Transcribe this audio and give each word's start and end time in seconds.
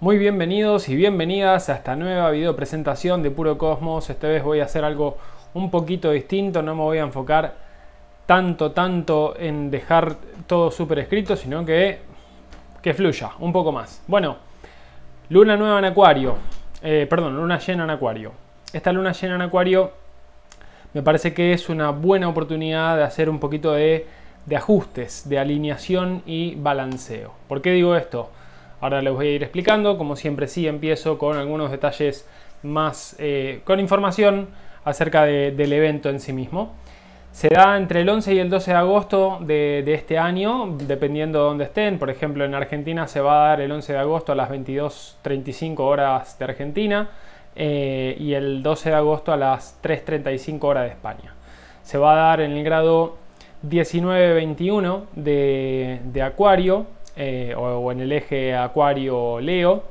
Muy 0.00 0.16
bienvenidos 0.16 0.88
y 0.88 0.94
bienvenidas 0.94 1.68
a 1.68 1.74
esta 1.74 1.96
nueva 1.96 2.30
video 2.30 2.54
presentación 2.54 3.20
de 3.20 3.32
Puro 3.32 3.58
Cosmos. 3.58 4.08
Esta 4.08 4.28
vez 4.28 4.44
voy 4.44 4.60
a 4.60 4.64
hacer 4.64 4.84
algo 4.84 5.18
un 5.54 5.72
poquito 5.72 6.12
distinto, 6.12 6.62
no 6.62 6.76
me 6.76 6.82
voy 6.82 6.98
a 6.98 7.02
enfocar 7.02 7.56
tanto, 8.24 8.70
tanto 8.70 9.34
en 9.36 9.72
dejar 9.72 10.14
todo 10.46 10.70
súper 10.70 11.00
escrito, 11.00 11.34
sino 11.34 11.64
que, 11.64 11.98
que 12.80 12.94
fluya 12.94 13.32
un 13.40 13.52
poco 13.52 13.72
más. 13.72 14.00
Bueno, 14.06 14.36
luna 15.30 15.56
nueva 15.56 15.80
en 15.80 15.86
Acuario, 15.86 16.36
eh, 16.80 17.08
perdón, 17.10 17.34
luna 17.34 17.58
llena 17.58 17.82
en 17.82 17.90
Acuario. 17.90 18.30
Esta 18.72 18.92
luna 18.92 19.10
llena 19.10 19.34
en 19.34 19.42
Acuario 19.42 19.90
me 20.94 21.02
parece 21.02 21.34
que 21.34 21.52
es 21.52 21.68
una 21.68 21.90
buena 21.90 22.28
oportunidad 22.28 22.96
de 22.98 23.02
hacer 23.02 23.28
un 23.28 23.40
poquito 23.40 23.72
de, 23.72 24.06
de 24.46 24.56
ajustes, 24.56 25.28
de 25.28 25.40
alineación 25.40 26.22
y 26.24 26.54
balanceo. 26.54 27.32
¿Por 27.48 27.60
qué 27.60 27.72
digo 27.72 27.96
esto? 27.96 28.30
Ahora 28.80 29.02
les 29.02 29.12
voy 29.12 29.26
a 29.26 29.30
ir 29.32 29.42
explicando, 29.42 29.98
como 29.98 30.14
siempre 30.14 30.46
sí 30.46 30.68
empiezo 30.68 31.18
con 31.18 31.36
algunos 31.36 31.70
detalles 31.70 32.28
más, 32.62 33.16
eh, 33.18 33.60
con 33.64 33.80
información 33.80 34.48
acerca 34.84 35.24
del 35.24 35.72
evento 35.72 36.08
en 36.10 36.20
sí 36.20 36.32
mismo. 36.32 36.74
Se 37.32 37.48
da 37.48 37.76
entre 37.76 38.00
el 38.00 38.08
11 38.08 38.34
y 38.34 38.38
el 38.38 38.50
12 38.50 38.70
de 38.70 38.76
agosto 38.76 39.38
de, 39.40 39.84
este 39.92 40.18
año, 40.18 40.76
dependiendo 40.78 41.40
de 41.40 41.44
dónde 41.44 41.64
estén. 41.64 41.98
Por 41.98 42.10
ejemplo, 42.10 42.44
en 42.44 42.54
Argentina 42.54 43.06
se 43.06 43.20
va 43.20 43.44
a 43.44 43.48
dar 43.50 43.60
el 43.60 43.70
11 43.70 43.92
de 43.92 43.98
agosto 43.98 44.32
a 44.32 44.34
las 44.34 44.50
22.35 44.50 45.78
horas 45.80 46.38
de 46.38 46.44
Argentina 46.44 47.10
eh, 47.54 48.16
y 48.18 48.32
el 48.34 48.62
12 48.62 48.90
de 48.90 48.96
agosto 48.96 49.32
a 49.32 49.36
las 49.36 49.80
3.35 49.82 50.64
horas 50.64 50.84
de 50.84 50.90
España. 50.90 51.34
Se 51.82 51.98
va 51.98 52.12
a 52.12 52.16
dar 52.16 52.40
en 52.40 52.52
el 52.52 52.64
grado 52.64 53.16
19-21 53.68 55.04
de, 55.14 56.00
de 56.04 56.22
Acuario 56.22 56.86
eh, 57.20 57.52
o, 57.56 57.90
en 57.90 58.00
el 58.00 58.12
eje 58.12 58.54
Acuario-Leo. 58.54 59.82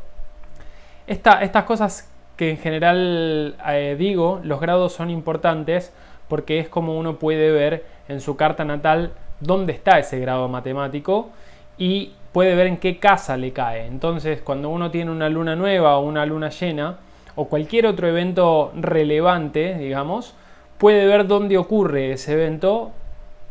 estas 1.08 1.64
cosas 1.66 2.10
que 2.38 2.52
en 2.52 2.58
general 2.58 3.58
eh, 3.68 3.98
digo, 4.00 4.40
los 4.44 4.62
grados 4.62 4.94
son 4.94 5.10
importantes 5.10 5.94
porque 6.30 6.60
es 6.60 6.70
como 6.70 6.98
uno 6.98 7.18
puede 7.18 7.52
ver 7.52 7.86
en 8.08 8.22
su 8.22 8.38
carta 8.38 8.64
natal 8.64 9.12
dónde 9.42 9.74
está 9.74 10.00
ese 10.00 10.20
grado 10.20 10.48
matemático 10.48 11.30
y 11.78 12.14
puede 12.32 12.56
ver 12.56 12.68
en 12.68 12.78
qué 12.78 12.98
casa 12.98 13.36
le 13.36 13.52
cae. 13.52 13.88
Entonces, 13.88 14.42
cuando 14.42 14.70
uno 14.70 14.90
tiene 14.90 15.12
una 15.12 15.28
luna 15.28 15.58
nueva 15.58 15.98
o 15.98 16.06
una 16.06 16.26
luna 16.26 16.48
llena 16.48 16.98
o 17.36 17.50
cualquier 17.50 17.88
otro 17.88 18.08
evento 18.08 18.72
relevante, 18.74 19.78
digamos, 19.78 20.34
puede 20.78 21.06
ver 21.06 21.28
dónde 21.28 21.58
ocurre 21.58 22.14
ese 22.14 22.34
evento 22.34 22.92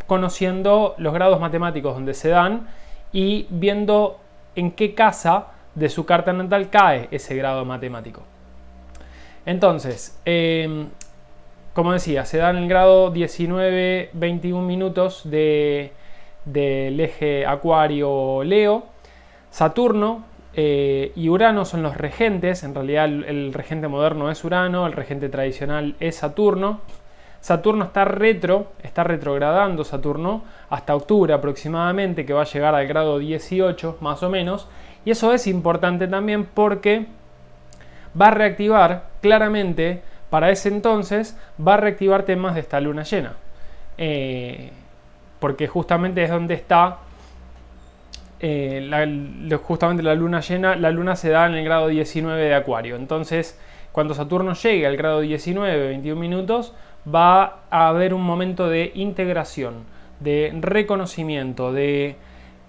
conociendo 0.06 0.94
los 0.96 1.12
grados 1.12 1.40
matemáticos 1.40 1.94
donde 1.94 2.14
se 2.14 2.30
dan 2.30 2.68
y 3.12 3.46
viendo 3.50 4.18
en 4.54 4.72
qué 4.72 4.94
casa 4.94 5.48
de 5.74 5.88
su 5.88 6.06
carta 6.06 6.32
natal 6.32 6.70
cae 6.70 7.08
ese 7.10 7.36
grado 7.36 7.64
matemático. 7.64 8.22
Entonces, 9.44 10.18
em, 10.24 10.88
como 11.72 11.92
decía, 11.92 12.24
se 12.24 12.38
da 12.38 12.50
en 12.50 12.56
el 12.56 12.68
grado 12.68 13.12
19-21 13.12 14.62
minutos 14.62 15.22
del 15.24 15.90
eje 17.00 17.46
Acuario-Leo. 17.46 18.84
Saturno 19.50 20.24
eh, 20.54 21.12
y 21.14 21.28
Urano 21.28 21.64
son 21.66 21.82
los 21.82 21.96
regentes. 21.96 22.62
En 22.64 22.74
realidad, 22.74 23.04
el 23.04 23.52
regente 23.52 23.88
moderno 23.88 24.30
es 24.30 24.42
Urano, 24.42 24.86
el 24.86 24.94
regente 24.94 25.28
tradicional 25.28 25.96
es 26.00 26.16
Saturno. 26.16 26.80
Saturno 27.47 27.84
está 27.84 28.05
retro, 28.05 28.72
está 28.83 29.05
retrogradando 29.05 29.84
Saturno 29.84 30.42
hasta 30.69 30.97
octubre 30.97 31.33
aproximadamente, 31.33 32.27
que 32.27 32.33
va 32.33 32.42
a 32.42 32.44
llegar 32.44 32.75
al 32.75 32.89
grado 32.89 33.20
18 33.20 33.98
más 34.00 34.25
o 34.25 34.30
menos. 34.30 34.66
Y 35.05 35.12
eso 35.12 35.33
es 35.33 35.47
importante 35.47 36.08
también 36.08 36.44
porque 36.44 37.06
va 38.20 38.27
a 38.27 38.30
reactivar 38.33 39.05
claramente, 39.22 40.02
para 40.28 40.50
ese 40.50 40.70
entonces, 40.70 41.39
va 41.64 41.74
a 41.74 41.77
reactivar 41.77 42.24
temas 42.24 42.55
de 42.55 42.62
esta 42.62 42.80
luna 42.80 43.05
llena. 43.05 43.34
Eh, 43.96 44.73
porque 45.39 45.68
justamente 45.68 46.24
es 46.24 46.30
donde 46.30 46.55
está 46.55 46.96
eh, 48.40 48.90
justamente 49.63 50.02
la 50.02 50.17
luna 50.17 50.40
llena, 50.40 50.74
la 50.74 50.90
luna 50.90 51.14
se 51.14 51.30
da 51.30 51.46
en 51.46 51.55
el 51.55 51.64
grado 51.64 51.86
19 51.86 52.42
de 52.42 52.55
Acuario. 52.57 52.96
Entonces, 52.96 53.57
cuando 53.92 54.14
Saturno 54.14 54.52
llegue 54.55 54.84
al 54.84 54.96
grado 54.96 55.20
19, 55.20 55.86
21 55.86 56.20
minutos, 56.20 56.74
va 57.12 57.61
a 57.70 57.89
haber 57.89 58.14
un 58.14 58.22
momento 58.22 58.68
de 58.68 58.92
integración, 58.94 59.84
de 60.20 60.52
reconocimiento, 60.61 61.72
de 61.72 62.17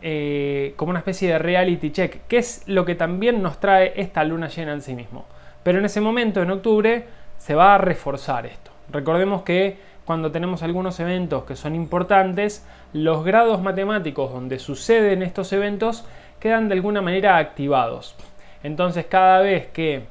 eh, 0.02 0.74
como 0.76 0.92
una 0.92 1.00
especie 1.00 1.32
de 1.32 1.40
reality 1.40 1.92
check, 1.92 2.28
que 2.28 2.38
es 2.38 2.64
lo 2.68 2.86
que 2.86 2.96
también 2.96 3.42
nos 3.42 3.60
trae 3.60 3.94
esta 3.96 4.24
luna 4.24 4.48
llena 4.48 4.74
en 4.74 4.82
sí 4.82 4.94
mismo. 4.94 5.26
Pero 5.64 5.80
en 5.80 5.86
ese 5.86 6.02
momento, 6.02 6.42
en 6.42 6.52
octubre, 6.52 7.06
se 7.38 7.56
va 7.56 7.76
a 7.76 7.78
reforzar 7.78 8.46
esto. 8.46 8.72
Recordemos 8.92 9.42
que 9.42 9.78
cuando 10.06 10.32
tenemos 10.32 10.64
algunos 10.64 11.00
eventos 11.00 11.44
que 11.44 11.56
son 11.56 11.76
importantes, 11.76 12.66
los 12.94 13.26
grados 13.26 13.62
matemáticos 13.62 14.32
donde 14.32 14.60
suceden 14.60 15.22
estos 15.22 15.52
eventos 15.52 16.06
quedan 16.40 16.70
de 16.70 16.76
alguna 16.76 17.02
manera 17.02 17.38
activados. 17.38 18.16
Entonces 18.64 19.06
cada 19.08 19.40
vez 19.40 19.68
que 19.68 20.04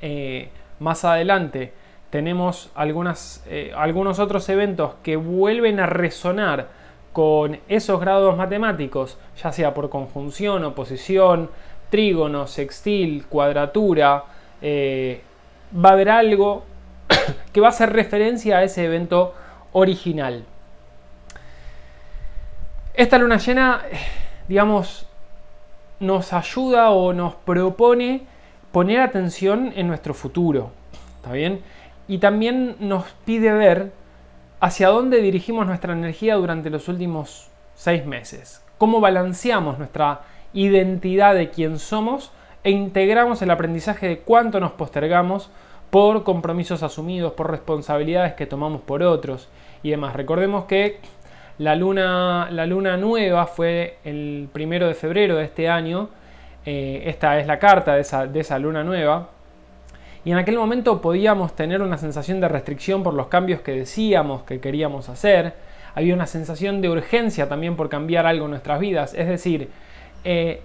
eh, 0.00 0.48
más 0.80 1.04
adelante 1.04 1.72
tenemos 2.12 2.70
eh, 2.76 3.72
algunos 3.74 4.18
otros 4.18 4.46
eventos 4.50 4.96
que 5.02 5.16
vuelven 5.16 5.80
a 5.80 5.86
resonar 5.86 6.68
con 7.14 7.58
esos 7.68 8.00
grados 8.00 8.36
matemáticos, 8.36 9.16
ya 9.42 9.50
sea 9.50 9.72
por 9.72 9.88
conjunción, 9.88 10.62
oposición, 10.62 11.48
trígono, 11.88 12.46
sextil, 12.46 13.24
cuadratura, 13.30 14.24
eh, 14.60 15.22
va 15.74 15.88
a 15.88 15.92
haber 15.94 16.10
algo 16.10 16.64
que 17.52 17.62
va 17.62 17.68
a 17.68 17.70
hacer 17.70 17.94
referencia 17.94 18.58
a 18.58 18.62
ese 18.62 18.84
evento 18.84 19.32
original. 19.72 20.44
Esta 22.92 23.16
luna 23.16 23.38
llena, 23.38 23.84
digamos, 24.48 25.06
nos 25.98 26.34
ayuda 26.34 26.90
o 26.90 27.14
nos 27.14 27.36
propone 27.36 28.26
poner 28.70 29.00
atención 29.00 29.72
en 29.74 29.86
nuestro 29.86 30.12
futuro. 30.12 30.72
¿Está 31.16 31.32
bien? 31.32 31.62
Y 32.12 32.18
también 32.18 32.76
nos 32.78 33.06
pide 33.24 33.54
ver 33.54 33.90
hacia 34.60 34.88
dónde 34.88 35.22
dirigimos 35.22 35.66
nuestra 35.66 35.94
energía 35.94 36.34
durante 36.34 36.68
los 36.68 36.88
últimos 36.88 37.48
seis 37.74 38.04
meses, 38.04 38.62
cómo 38.76 39.00
balanceamos 39.00 39.78
nuestra 39.78 40.20
identidad 40.52 41.34
de 41.34 41.48
quién 41.48 41.78
somos 41.78 42.30
e 42.64 42.70
integramos 42.70 43.40
el 43.40 43.50
aprendizaje 43.50 44.08
de 44.08 44.18
cuánto 44.18 44.60
nos 44.60 44.72
postergamos 44.72 45.50
por 45.88 46.22
compromisos 46.22 46.82
asumidos, 46.82 47.32
por 47.32 47.50
responsabilidades 47.50 48.34
que 48.34 48.44
tomamos 48.44 48.82
por 48.82 49.02
otros 49.02 49.48
y 49.82 49.88
demás. 49.88 50.14
Recordemos 50.14 50.66
que 50.66 50.98
la 51.56 51.74
luna, 51.76 52.50
la 52.50 52.66
luna 52.66 52.98
nueva 52.98 53.46
fue 53.46 53.96
el 54.04 54.50
primero 54.52 54.86
de 54.86 54.92
febrero 54.92 55.36
de 55.36 55.44
este 55.44 55.70
año. 55.70 56.10
Eh, 56.66 57.04
esta 57.06 57.40
es 57.40 57.46
la 57.46 57.58
carta 57.58 57.94
de 57.94 58.02
esa, 58.02 58.26
de 58.26 58.40
esa 58.40 58.58
luna 58.58 58.84
nueva 58.84 59.30
y 60.24 60.30
en 60.30 60.38
aquel 60.38 60.56
momento 60.56 61.00
podíamos 61.00 61.54
tener 61.56 61.82
una 61.82 61.98
sensación 61.98 62.40
de 62.40 62.48
restricción 62.48 63.02
por 63.02 63.14
los 63.14 63.26
cambios 63.26 63.60
que 63.60 63.72
decíamos 63.72 64.42
que 64.42 64.60
queríamos 64.60 65.08
hacer. 65.08 65.54
Había 65.94 66.14
una 66.14 66.26
sensación 66.26 66.80
de 66.80 66.88
urgencia 66.88 67.48
también 67.48 67.76
por 67.76 67.88
cambiar 67.88 68.26
algo 68.26 68.44
en 68.44 68.52
nuestras 68.52 68.78
vidas. 68.78 69.14
Es 69.14 69.26
decir, 69.26 69.68
eh, 70.24 70.62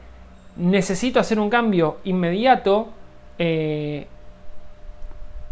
necesito 0.57 1.19
hacer 1.19 1.39
un 1.39 1.49
cambio 1.49 1.97
inmediato 2.03 2.89
eh, 3.39 4.05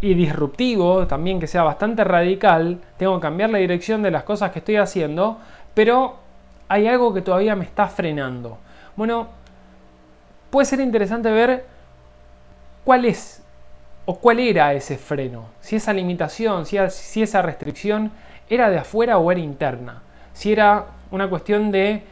y 0.02 0.14
disruptivo, 0.14 1.08
también 1.08 1.40
que 1.40 1.48
sea 1.48 1.64
bastante 1.64 2.04
radical. 2.04 2.80
Tengo 2.98 3.16
que 3.16 3.22
cambiar 3.22 3.50
la 3.50 3.58
dirección 3.58 4.04
de 4.04 4.12
las 4.12 4.24
cosas 4.24 4.52
que 4.52 4.60
estoy 4.60 4.76
haciendo, 4.76 5.40
pero 5.74 6.18
hay 6.68 6.88
algo 6.88 7.12
que 7.12 7.22
todavía 7.22 7.56
me 7.56 7.66
está 7.66 7.88
frenando. 7.88 8.60
Bueno, 8.96 9.30
puede 10.52 10.66
ser 10.66 10.80
interesante 10.80 11.32
ver 11.32 11.66
cuál 12.84 13.06
es 13.06 13.45
¿O 14.06 14.20
cuál 14.20 14.40
era 14.40 14.74
ese 14.74 14.98
freno? 14.98 15.50
Si 15.62 15.76
esa 15.76 15.92
limitación, 15.92 16.66
si, 16.66 16.78
esa 17.22 17.42
restricción 17.42 18.12
era 18.50 18.70
de 18.70 18.78
afuera 18.78 19.18
o 19.18 19.32
era 19.32 19.42
interna. 19.42 20.04
Si 20.34 20.52
era 20.52 20.86
una 21.10 21.28
cuestión 21.28 21.72
de 21.72 22.04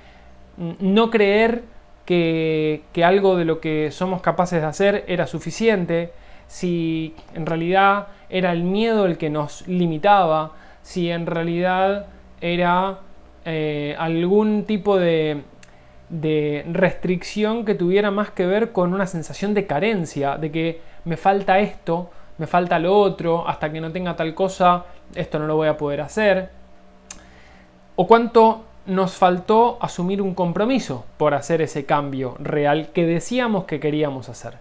no 0.57 1.12
creer 1.12 1.63
que, 2.06 2.81
algo 3.04 3.36
de 3.36 3.45
lo 3.45 3.60
que 3.60 3.92
somos 3.92 4.22
capaces 4.22 4.62
de 4.62 4.68
hacer 4.68 5.06
era 5.07 5.28
suficiente, 5.28 6.12
si 6.48 7.16
en 7.36 7.45
realidad 7.45 8.07
era 8.30 8.51
el 8.51 8.63
miedo 8.63 9.06
el 9.06 9.18
que 9.18 9.30
nos 9.30 9.68
limitaba, 9.68 10.54
si 10.81 11.12
en 11.12 11.28
realidad 11.28 12.07
era 12.42 13.00
eh, 13.46 13.96
algún 14.00 14.66
tipo 14.66 14.98
de, 14.98 15.44
de 16.13 16.63
restricción 16.71 17.65
que 17.65 17.74
tuviera 17.74 18.12
más 18.12 18.30
que 18.30 18.45
ver 18.45 18.71
con 18.71 18.94
una 18.94 19.07
sensación 19.07 19.56
de 19.56 19.65
carencia, 19.65 20.38
de 20.38 20.51
que 20.51 20.81
me 21.06 21.18
falta 21.18 21.57
esto, 21.57 22.12
me 22.38 22.45
falta 22.45 22.77
lo 22.77 22.95
otro, 22.95 23.48
hasta 23.48 23.71
que 23.71 23.81
no 23.81 23.92
tenga 23.92 24.15
tal 24.15 24.36
cosa, 24.36 24.86
esto 25.15 25.39
no 25.39 25.48
lo 25.48 25.56
voy 25.56 25.68
a 25.68 25.75
poder 25.75 26.01
hacer. 26.01 26.51
O 27.95 28.06
cuánto 28.06 28.63
nos 28.86 29.15
faltó 29.15 29.80
asumir 29.81 30.21
un 30.21 30.36
compromiso 30.36 31.04
por 31.18 31.33
hacer 31.33 31.63
ese 31.63 31.86
cambio 31.86 32.36
real 32.38 32.89
que 32.94 33.07
decíamos 33.07 33.65
que 33.65 33.80
queríamos 33.80 34.30
hacer. 34.30 34.60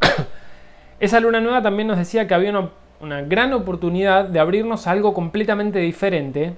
esa 1.00 1.20
luna 1.20 1.40
nueva 1.40 1.62
también 1.62 1.86
nos 1.86 1.98
decía 1.98 2.26
que 2.26 2.34
había 2.34 2.50
una, 2.50 2.70
una 3.00 3.22
gran 3.22 3.52
oportunidad 3.52 4.24
de 4.24 4.40
abrirnos 4.40 4.88
a 4.88 4.90
algo 4.90 5.14
completamente 5.14 5.78
diferente 5.78 6.54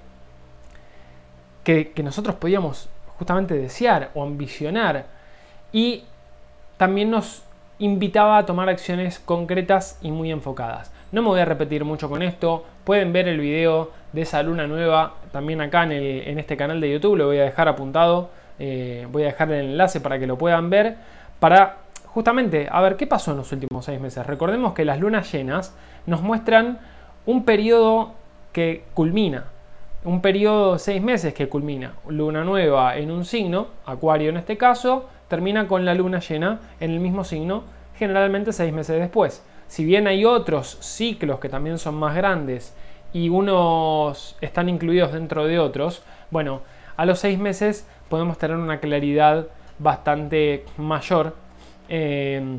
que, 1.62 1.90
que 1.90 2.02
nosotros 2.02 2.36
podíamos 2.36 2.88
justamente 3.20 3.54
desear 3.54 4.10
o 4.14 4.22
ambicionar. 4.22 5.04
Y 5.72 6.04
también 6.78 7.10
nos 7.10 7.42
invitaba 7.78 8.38
a 8.38 8.46
tomar 8.46 8.70
acciones 8.70 9.18
concretas 9.18 9.98
y 10.00 10.10
muy 10.10 10.32
enfocadas. 10.32 10.90
No 11.12 11.20
me 11.20 11.28
voy 11.28 11.40
a 11.40 11.44
repetir 11.44 11.84
mucho 11.84 12.08
con 12.08 12.22
esto, 12.22 12.64
pueden 12.84 13.12
ver 13.12 13.28
el 13.28 13.38
video 13.38 13.90
de 14.14 14.22
esa 14.22 14.42
luna 14.42 14.66
nueva 14.66 15.16
también 15.32 15.60
acá 15.60 15.84
en, 15.84 16.38
este 16.38 16.56
canal 16.56 16.80
de 16.80 16.90
YouTube, 16.92 17.16
lo 17.16 17.26
voy 17.26 17.38
a 17.38 17.44
dejar 17.44 17.68
apuntado, 17.68 18.30
eh, 18.58 19.06
voy 19.12 19.24
a 19.24 19.26
dejar 19.26 19.52
el 19.52 19.66
enlace 19.72 20.00
para 20.00 20.18
que 20.18 20.26
lo 20.26 20.38
puedan 20.38 20.70
ver, 20.70 20.96
para 21.40 21.76
justamente 22.06 22.68
a 22.70 22.80
ver 22.80 22.96
qué 22.96 23.06
pasó 23.06 23.32
en 23.32 23.36
los 23.36 23.52
últimos 23.52 23.84
seis 23.84 24.00
meses. 24.00 24.26
Recordemos 24.26 24.72
que 24.72 24.86
las 24.86 24.98
lunas 24.98 25.30
llenas 25.30 25.76
nos 26.06 26.22
muestran 26.22 26.78
un 27.26 27.44
periodo 27.44 28.14
que 28.52 28.84
culmina, 28.94 29.44
un 30.04 30.22
periodo 30.22 30.74
de 30.74 30.78
seis 30.78 31.02
meses 31.02 31.34
que 31.34 31.48
culmina. 31.48 31.94
Luna 32.08 32.44
nueva 32.44 32.96
en 32.96 33.10
un 33.10 33.24
signo, 33.24 33.68
Acuario 33.84 34.30
en 34.30 34.38
este 34.38 34.56
caso, 34.56 35.08
termina 35.28 35.68
con 35.68 35.84
la 35.84 35.94
luna 35.94 36.20
llena 36.20 36.60
en 36.80 36.90
el 36.90 37.00
mismo 37.00 37.24
signo, 37.24 37.64
generalmente 37.96 38.52
seis 38.52 38.72
meses 38.72 38.98
después. 38.98 39.44
Si 39.68 39.84
bien 39.84 40.06
hay 40.06 40.24
otros 40.24 40.78
ciclos 40.80 41.38
que 41.38 41.48
también 41.48 41.78
son 41.78 41.94
más 41.96 42.16
grandes 42.16 42.74
y 43.12 43.28
unos 43.28 44.36
están 44.40 44.68
incluidos 44.68 45.12
dentro 45.12 45.44
de 45.46 45.58
otros, 45.58 46.02
bueno, 46.30 46.62
a 46.96 47.04
los 47.04 47.18
seis 47.18 47.38
meses 47.38 47.86
podemos 48.08 48.38
tener 48.38 48.56
una 48.56 48.80
claridad 48.80 49.46
bastante 49.78 50.64
mayor 50.76 51.36
eh, 51.88 52.58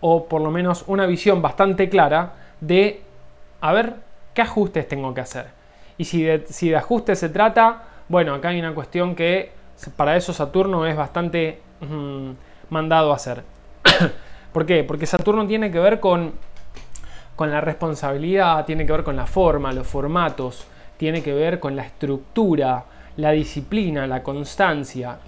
o 0.00 0.26
por 0.26 0.40
lo 0.40 0.50
menos 0.50 0.84
una 0.86 1.06
visión 1.06 1.42
bastante 1.42 1.88
clara 1.88 2.34
de 2.60 3.02
a 3.60 3.72
ver 3.72 3.96
qué 4.34 4.42
ajustes 4.42 4.88
tengo 4.88 5.12
que 5.14 5.20
hacer. 5.20 5.59
Y 6.00 6.06
si 6.06 6.22
de, 6.22 6.46
si 6.48 6.70
de 6.70 6.76
ajustes 6.76 7.18
se 7.18 7.28
trata, 7.28 7.82
bueno, 8.08 8.32
acá 8.32 8.48
hay 8.48 8.58
una 8.58 8.74
cuestión 8.74 9.14
que 9.14 9.52
para 9.98 10.16
eso 10.16 10.32
Saturno 10.32 10.86
es 10.86 10.96
bastante 10.96 11.60
mm, 11.82 12.30
mandado 12.70 13.12
a 13.12 13.16
hacer. 13.16 13.42
¿Por 14.54 14.64
qué? 14.64 14.82
Porque 14.82 15.04
Saturno 15.04 15.46
tiene 15.46 15.70
que 15.70 15.78
ver 15.78 16.00
con, 16.00 16.32
con 17.36 17.50
la 17.50 17.60
responsabilidad, 17.60 18.64
tiene 18.64 18.86
que 18.86 18.92
ver 18.92 19.04
con 19.04 19.14
la 19.14 19.26
forma, 19.26 19.74
los 19.74 19.86
formatos, 19.86 20.66
tiene 20.96 21.22
que 21.22 21.34
ver 21.34 21.60
con 21.60 21.76
la 21.76 21.82
estructura, 21.82 22.82
la 23.18 23.32
disciplina, 23.32 24.06
la 24.06 24.22
constancia. 24.22 25.18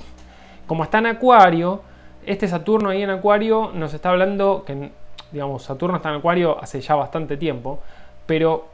Como 0.66 0.84
está 0.84 1.00
en 1.00 1.06
Acuario, 1.08 1.82
este 2.24 2.48
Saturno 2.48 2.88
ahí 2.88 3.02
en 3.02 3.10
Acuario 3.10 3.72
nos 3.74 3.92
está 3.92 4.08
hablando 4.08 4.64
que, 4.66 4.90
digamos, 5.32 5.64
Saturno 5.64 5.98
está 5.98 6.08
en 6.08 6.14
Acuario 6.14 6.58
hace 6.58 6.80
ya 6.80 6.94
bastante 6.94 7.36
tiempo, 7.36 7.80
pero 8.24 8.71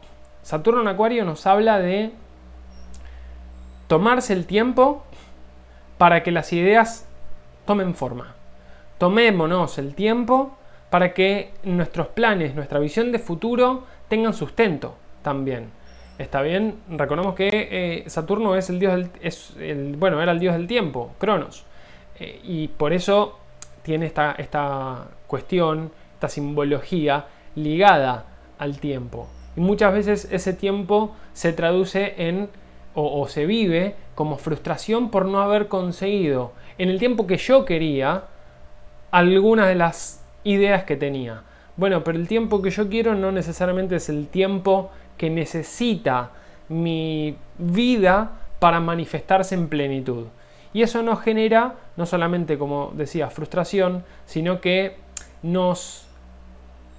Saturno 0.49 0.81
en 0.81 0.89
Acuario 0.89 1.27
nos 1.27 1.47
habla 1.47 1.79
de 1.79 2.11
tomarse 3.87 4.33
el 4.33 4.47
tiempo 4.47 5.05
para 5.99 6.23
que 6.23 6.33
las 6.33 6.55
ideas 6.55 7.07
tomen 7.67 7.95
forma. 7.95 8.35
Tomémonos 8.97 9.77
el 9.77 9.95
tiempo 9.95 10.57
para 10.89 11.13
que 11.13 11.53
nuestros 11.65 12.07
planes, 12.07 12.55
nuestra 12.55 12.79
visión 12.79 13.13
de 13.13 13.19
futuro 13.19 13.85
tengan 14.09 14.33
sustento 14.33 14.95
también. 15.21 15.69
Está 16.17 16.41
bien, 16.41 16.77
recordemos 16.89 17.35
que 17.35 17.51
eh, 17.53 18.05
Saturno 18.07 18.57
es 18.57 18.71
el 18.71 18.79
dios 18.79 19.07
del, 19.55 19.97
bueno, 19.97 20.23
era 20.23 20.33
el 20.33 20.39
dios 20.39 20.55
del 20.55 20.67
tiempo, 20.67 21.13
Cronos. 21.19 21.67
Eh, 22.19 22.41
y 22.43 22.69
por 22.69 22.95
eso 22.95 23.39
tiene 23.83 24.07
esta, 24.07 24.33
esta 24.39 25.09
cuestión, 25.27 25.93
esta 26.15 26.31
simbología 26.31 27.27
ligada 27.55 28.25
al 28.59 28.81
tiempo. 28.81 29.29
Y 29.59 29.61
muchas 29.61 29.93
veces 29.93 30.29
ese 30.31 30.53
tiempo 30.53 31.17
se 31.33 31.53
traduce 31.53 32.15
en 32.17 32.49
o, 32.95 33.27
se 33.27 33.45
vive 33.45 33.97
como 34.15 34.39
frustración 34.39 35.11
por 35.11 35.25
no 35.25 35.41
haber 35.41 35.67
conseguido 35.67 36.53
en 36.79 36.91
el 36.91 37.01
tiempo 37.01 37.27
que 37.27 37.39
yo 37.39 37.65
quería 37.65 38.23
algunas 39.11 39.67
de 39.67 39.75
las 39.75 40.25
ideas 40.45 40.85
que 40.85 40.95
tenía. 40.95 41.43
Bueno, 41.77 42.05
pero 42.05 42.17
el 42.17 42.29
tiempo 42.29 42.63
que 42.63 42.71
yo 42.71 42.89
quiero 42.89 43.17
no 43.17 43.33
necesariamente 43.33 43.97
es 43.97 44.09
el 44.09 44.29
tiempo 44.29 44.93
que 45.17 45.29
necesita 45.29 46.31
mi 46.69 47.37
vida 47.59 48.31
para 48.61 48.79
manifestarse 48.79 49.57
en 49.57 49.67
plenitud. 49.67 50.27
Y 50.73 50.83
eso 50.83 51.03
nos 51.03 51.21
genera, 51.21 51.75
no 51.97 52.07
solamente, 52.07 52.59
como 52.59 52.93
decía, 52.95 53.29
frustración, 53.29 54.05
sino 54.25 54.61
que 54.61 54.99
nos 55.43 56.08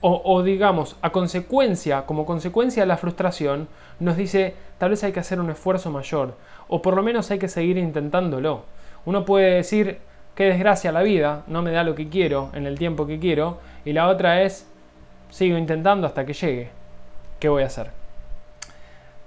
o, 0.01 0.43
digamos, 0.43 0.95
a 1.01 1.11
consecuencia, 1.11 2.05
como 2.05 2.25
consecuencia 2.25 2.83
de 2.83 2.87
la 2.87 2.97
frustración, 2.97 3.67
nos 3.99 4.15
dice 4.15 4.55
tal 4.77 4.91
vez 4.91 5.03
hay 5.03 5.11
que 5.11 5.19
hacer 5.19 5.39
un 5.39 5.49
esfuerzo 5.49 5.91
mayor, 5.91 6.35
o 6.69 6.81
por 6.81 6.95
lo 6.95 7.03
menos 7.03 7.29
hay 7.31 7.39
que 7.39 7.49
seguir 7.49 7.77
intentándolo. 7.77 8.63
Uno 9.05 9.25
puede 9.25 9.55
decir, 9.55 9.99
qué 10.35 10.45
desgracia 10.45 10.93
la 10.93 11.01
vida, 11.01 11.43
no 11.47 11.61
me 11.61 11.71
da 11.71 11.83
lo 11.83 11.95
que 11.95 12.07
quiero 12.07 12.49
en 12.53 12.65
el 12.65 12.77
tiempo 12.77 13.05
que 13.05 13.19
quiero, 13.19 13.59
y 13.83 13.91
la 13.91 14.07
otra 14.07 14.41
es, 14.41 14.65
sigo 15.29 15.57
intentando 15.57 16.07
hasta 16.07 16.25
que 16.25 16.33
llegue. 16.33 16.69
¿Qué 17.39 17.49
voy 17.49 17.63
a 17.63 17.67
hacer? 17.67 17.91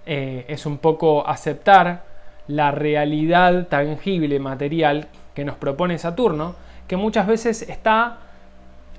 Eh, 0.06 0.46
es 0.48 0.64
un 0.64 0.78
poco 0.78 1.26
aceptar 1.26 2.04
la 2.48 2.70
realidad 2.70 3.68
tangible, 3.68 4.38
material 4.38 5.08
que 5.34 5.44
nos 5.44 5.56
propone 5.56 5.98
Saturno, 5.98 6.54
que 6.88 6.96
muchas 6.96 7.26
veces 7.26 7.62
está 7.62 8.18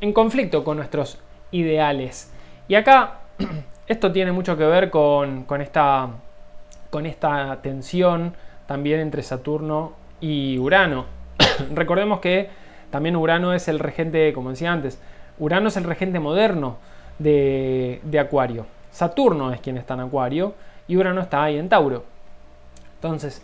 en 0.02 0.14
conflicto 0.14 0.64
con 0.64 0.78
nuestros 0.78 1.20
ideales. 1.54 2.34
Y 2.68 2.76
acá 2.76 3.20
esto 3.88 4.12
tiene 4.12 4.34
mucho 4.34 4.58
que 4.58 4.66
ver 4.66 4.90
con, 4.90 5.46
esta, 5.62 6.10
con 6.90 7.06
esta 7.06 7.62
tensión 7.62 8.34
también 8.66 9.00
entre 9.00 9.24
Saturno 9.24 9.94
y 10.20 10.58
Urano. 10.58 11.06
Recordemos 11.74 12.20
que 12.20 12.50
también 12.92 13.16
Urano 13.16 13.54
es 13.54 13.68
el 13.68 13.80
regente, 13.80 14.34
como 14.34 14.50
decía 14.50 14.72
antes, 14.72 15.02
Urano 15.40 15.70
es 15.70 15.78
el 15.78 15.84
regente 15.84 16.20
moderno 16.20 16.78
de, 17.20 18.02
Acuario. 18.20 18.66
Saturno 18.92 19.52
es 19.52 19.62
quien 19.62 19.78
está 19.78 19.96
en 19.96 20.02
Acuario 20.02 20.54
y 20.88 20.98
Urano 20.98 21.22
está 21.22 21.44
ahí 21.44 21.58
en 21.58 21.70
Tauro. 21.70 22.04
Entonces, 22.96 23.44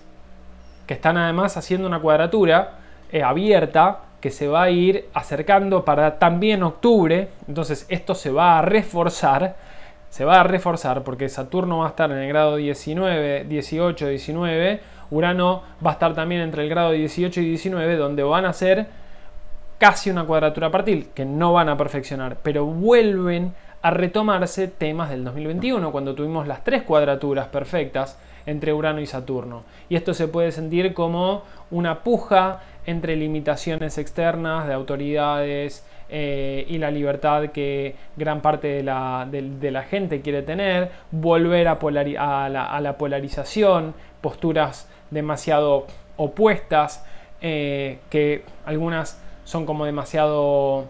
que 0.85 0.94
están 0.94 1.17
además 1.17 1.57
haciendo 1.57 1.88
una 1.88 2.00
cuadratura 2.00 2.79
eh, 3.12 3.23
abierta 3.23 4.00
que 4.19 4.31
se 4.31 4.48
va 4.48 4.63
a 4.63 4.69
ir 4.69 5.10
acercando 5.13 5.86
para 5.86 6.19
también 6.19 6.63
octubre. 6.63 7.29
Entonces 7.48 7.86
esto 7.89 8.15
se 8.15 8.32
va 8.32 8.60
a 8.60 8.62
reforzar. 8.62 9.55
Se 10.10 10.25
va 10.25 10.41
a 10.41 10.43
reforzar 10.43 11.03
porque 11.03 11.29
Saturno 11.29 11.79
va 11.79 11.86
a 11.86 11.89
estar 11.89 12.12
en 12.12 12.17
el 12.17 12.27
grado 12.27 12.55
19, 12.55 13.46
18, 13.46 14.08
19. 14.08 14.79
Urano 15.12 15.63
va 15.86 15.91
a 15.91 15.93
estar 15.93 16.13
también 16.13 16.41
entre 16.41 16.63
el 16.63 16.70
grado 16.70 16.91
18 16.91 17.41
y 17.41 17.46
19, 17.46 17.96
donde 17.96 18.24
van 18.24 18.46
a 18.46 18.53
ser 18.53 18.88
casi 19.77 20.10
una 20.10 20.25
cuadratura 20.25 20.70
partil, 20.70 21.10
que 21.13 21.25
no 21.25 21.53
van 21.53 21.70
a 21.70 21.77
perfeccionar, 21.77 22.38
pero 22.43 22.65
vuelven 22.65 23.53
a 23.82 23.91
retomarse 23.91 24.67
temas 24.67 25.10
del 25.10 25.24
2021, 25.24 25.91
cuando 25.91 26.13
tuvimos 26.13 26.48
las 26.48 26.63
tres 26.63 26.84
cuadraturas 26.84 27.48
perfectas 27.48 28.20
entre 28.46 28.74
Urano 28.74 29.00
y 29.00 29.05
Saturno. 29.05 29.63
Y 29.88 29.96
esto 29.96 30.13
se 30.13 30.27
puede 30.27 30.51
sentir 30.51 30.93
como 30.93 31.43
una 31.72 32.03
puja 32.03 32.60
entre 32.89 33.15
limitaciones 33.15 33.98
externas 33.98 34.67
de 34.67 34.74
autoridades 34.74 35.86
eh, 36.10 36.65
y 36.67 36.79
la 36.79 36.89
libertad 36.89 37.50
que 37.50 37.96
gran 38.15 38.41
parte 38.41 38.67
de 38.67 38.84
la, 38.84 39.86
gente 39.88 40.22
quiere 40.22 40.41
tener, 40.41 40.89
volver 41.12 41.67
a, 41.67 42.50
la, 42.50 42.96
polarización, 42.98 43.93
posturas 44.22 44.89
demasiado 45.12 45.86
opuestas, 46.17 47.05
eh, 47.41 48.00
que 48.10 48.43
algunas 48.65 49.22
son 49.43 49.65
como 49.65 49.86
demasiado... 49.86 50.86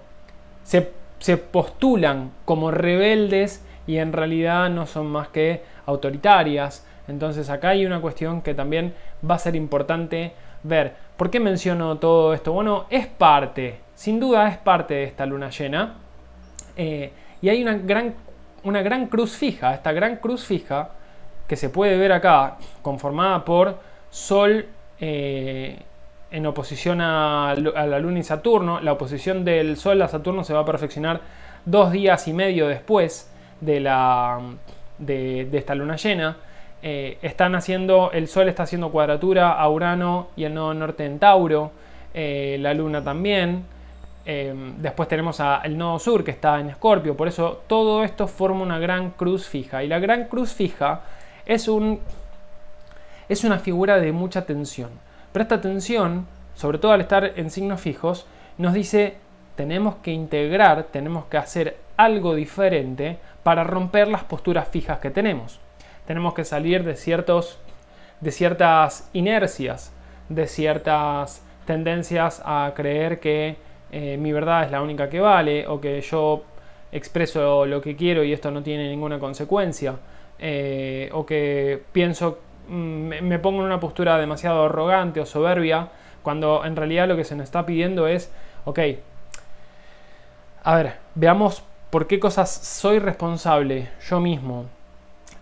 Se, 0.64 0.92
se 1.20 1.38
postulan 1.38 2.32
como 2.46 2.72
rebeldes 2.72 3.66
y 3.88 3.98
en 3.98 4.14
realidad 4.14 4.70
no 4.70 4.86
son 4.86 5.08
más 5.08 5.28
que 5.30 5.64
autoritarias. 5.86 6.88
Entonces 7.10 7.50
acá 7.50 7.70
hay 7.70 7.86
una 7.86 8.00
cuestión 8.00 8.42
que 8.42 8.54
también 8.54 8.94
va 9.30 9.36
a 9.36 9.40
ser 9.40 9.56
importante 9.56 10.32
ver. 10.64 10.94
¿Por 11.18 11.30
qué 11.30 11.40
menciono 11.40 11.98
todo 11.98 12.34
esto? 12.34 12.54
Bueno, 12.54 12.86
es 12.90 13.08
parte, 13.08 13.80
sin 13.96 14.20
duda 14.20 14.48
es 14.48 14.58
parte 14.58 14.94
de 14.94 15.04
esta 15.04 15.26
luna 15.26 15.50
llena. 15.50 15.96
Eh, 16.78 17.12
y 17.42 17.50
hay 17.50 17.62
una 17.62 17.78
gran, 17.78 18.16
una 18.64 18.82
gran 18.82 19.08
cruz 19.08 19.36
fija, 19.36 19.74
esta 19.74 19.92
gran 19.92 20.18
cruz 20.18 20.46
fija 20.46 20.92
que 21.48 21.56
se 21.56 21.70
puede 21.70 21.98
ver 21.98 22.12
acá, 22.12 22.58
conformada 22.82 23.44
por 23.44 23.80
Sol 24.12 24.66
eh, 25.00 25.80
en 26.32 26.46
oposición 26.46 27.02
a, 27.02 27.56
la 27.56 28.00
Luna 28.00 28.20
y 28.20 28.24
Saturno. 28.24 28.80
La 28.80 28.94
oposición 28.94 29.44
del 29.44 29.78
Sol 29.78 30.02
a 30.02 30.08
Saturno 30.08 30.44
se 30.44 30.54
va 30.54 30.62
a 30.62 30.66
perfeccionar 30.66 31.22
dos 31.66 31.92
días 31.92 32.28
y 32.28 32.34
medio 32.34 32.68
después 32.68 33.32
de, 33.62 33.80
la, 33.80 34.40
de 34.98 35.50
esta 35.52 35.76
luna 35.76 35.96
llena. 35.96 36.38
Eh, 36.82 37.18
están 37.22 37.56
haciendo, 37.56 38.12
el 38.12 38.28
Sol 38.28 38.48
está 38.48 38.64
haciendo 38.64 38.92
cuadratura 38.92 39.52
a 39.52 39.70
Urano 39.70 40.30
y 40.36 40.46
el 40.46 40.54
nodo 40.54 40.74
norte 40.74 41.06
en 41.06 41.20
Tauro, 41.20 41.72
eh, 42.14 42.58
la 42.60 42.74
Luna 42.74 43.04
también. 43.04 43.66
Em, 44.26 44.78
después 44.78 45.10
tenemos 45.10 45.42
el 45.64 45.78
nodo 45.78 45.98
sur 45.98 46.24
que 46.24 46.32
está 46.32 46.60
en 46.60 46.70
Escorpio. 46.70 47.18
Por 47.18 47.28
eso 47.28 47.64
todo 47.68 48.04
esto 48.04 48.28
forma 48.28 48.62
una 48.62 48.80
gran 48.80 49.12
cruz 49.12 49.48
fija. 49.48 49.84
Y 49.84 49.88
la 49.88 50.00
gran 50.00 50.26
cruz 50.26 50.54
fija 50.54 51.02
es, 51.46 51.68
un, 51.68 52.00
es 53.28 53.44
una 53.44 53.60
figura 53.60 53.98
de 54.00 54.12
mucha 54.12 54.46
tensión. 54.46 54.92
Pero 55.32 55.44
esta 55.44 55.62
tensión, 55.62 56.28
sobre 56.56 56.78
todo 56.78 56.92
al 56.92 57.02
estar 57.02 57.34
en 57.36 57.50
signos 57.50 57.82
fijos, 57.82 58.28
nos 58.58 58.74
dice 58.74 59.18
tenemos 59.56 59.96
que 59.96 60.12
integrar, 60.12 60.84
tenemos 60.84 61.26
que 61.26 61.38
hacer 61.38 61.78
algo 61.98 62.34
diferente 62.34 63.18
para 63.44 63.66
romper 63.66 64.08
las 64.08 64.24
posturas 64.24 64.68
fijas 64.70 65.00
que 65.00 65.10
tenemos. 65.10 65.60
Tenemos 66.10 66.34
que 66.34 66.44
salir 66.44 66.84
de, 66.84 66.96
ciertos, 66.96 67.60
de 68.20 68.32
ciertas 68.32 69.08
inercias, 69.14 69.94
de 70.28 70.48
ciertas 70.48 71.46
tendencias 71.68 72.42
a 72.44 72.74
creer 72.76 73.20
que 73.20 73.58
eh, 73.92 74.18
mi 74.18 74.32
verdad 74.32 74.64
es 74.64 74.72
la 74.72 74.82
única 74.82 75.08
que 75.08 75.20
vale 75.20 75.68
o 75.68 75.80
que 75.80 76.02
yo 76.02 76.42
expreso 76.92 77.68
lo 77.68 77.80
que 77.80 77.96
quiero 77.96 78.24
y 78.24 78.34
esto 78.34 78.50
no 78.50 78.64
tiene 78.64 78.90
ninguna 78.90 79.20
consecuencia 79.20 79.98
eh, 80.40 81.12
o 81.14 81.28
que 81.28 81.84
pienso 81.92 82.40
mm, 82.70 83.22
me 83.22 83.38
pongo 83.38 83.60
en 83.60 83.68
una 83.68 83.80
postura 83.80 84.18
demasiado 84.18 84.66
arrogante 84.66 85.20
o 85.20 85.28
soberbia 85.28 85.90
cuando 86.24 86.66
en 86.66 86.76
realidad 86.76 87.08
lo 87.08 87.18
que 87.18 87.24
se 87.24 87.36
nos 87.36 87.44
está 87.44 87.68
pidiendo 87.68 88.08
es 88.08 88.32
ok 88.66 88.80
a 90.64 90.76
ver 90.76 90.94
veamos 91.14 91.62
por 91.92 92.08
qué 92.08 92.20
cosas 92.20 92.50
soy 92.50 92.98
responsable 92.98 93.90
yo 94.10 94.20
mismo 94.20 94.79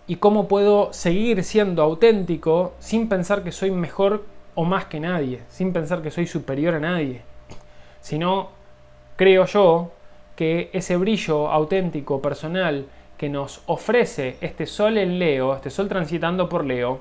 y 0.08 0.16
cómo 0.16 0.48
puedo 0.48 0.92
seguir 0.92 1.44
siendo 1.44 1.82
auténtico 1.82 2.72
sin 2.80 3.08
pensar 3.08 3.44
que 3.44 3.52
soy 3.52 3.70
mejor 3.70 4.24
o 4.56 4.64
más 4.64 4.86
que 4.86 4.98
nadie, 4.98 5.42
sin 5.48 5.72
pensar 5.72 6.02
que 6.02 6.10
soy 6.10 6.26
superior 6.26 6.74
a 6.74 6.80
nadie 6.80 7.22
sino 8.00 8.48
creo 9.16 9.44
yo 9.44 9.90
que 10.36 10.70
ese 10.72 10.96
brillo 10.96 11.50
auténtico, 11.50 12.22
personal, 12.22 12.86
que 13.16 13.28
nos 13.28 13.62
ofrece 13.66 14.36
este 14.40 14.64
sol 14.66 14.96
en 14.96 15.18
Leo, 15.18 15.54
este 15.54 15.70
sol 15.70 15.88
transitando 15.88 16.48
por 16.48 16.64
Leo, 16.64 17.00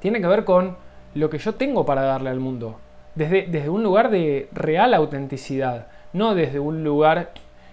tiene 0.00 0.20
que 0.20 0.26
ver 0.26 0.44
con 0.44 0.76
lo 1.14 1.30
que 1.30 1.38
yo 1.38 1.54
tengo 1.54 1.86
para 1.86 2.02
darle 2.02 2.30
al 2.30 2.40
mundo. 2.40 2.78
Desde, 3.14 3.46
desde 3.46 3.70
un 3.70 3.84
lugar 3.84 4.10
de 4.10 4.48
real 4.52 4.92
autenticidad, 4.92 5.86
no 6.12 6.34
desde 6.34 6.58
un 6.58 6.82
lugar 6.82 7.30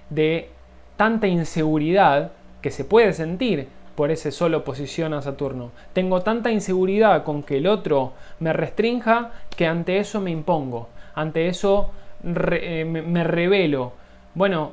de 0.09 0.49
tanta 0.95 1.27
inseguridad 1.27 2.31
que 2.61 2.69
se 2.69 2.85
puede 2.85 3.11
sentir 3.13 3.67
por 4.01 4.09
ese 4.09 4.31
sol 4.31 4.55
oposición 4.55 5.13
a 5.13 5.21
Saturno. 5.21 5.69
Tengo 5.93 6.21
tanta 6.21 6.49
inseguridad 6.49 7.23
con 7.23 7.43
que 7.43 7.57
el 7.57 7.67
otro 7.67 8.13
me 8.39 8.51
restrinja 8.51 9.29
que 9.55 9.67
ante 9.67 9.99
eso 9.99 10.19
me 10.19 10.31
impongo. 10.31 10.89
Ante 11.13 11.47
eso 11.47 11.91
eh, 12.23 12.83
me, 12.83 13.23
revelo. 13.23 13.93
Bueno, 14.33 14.71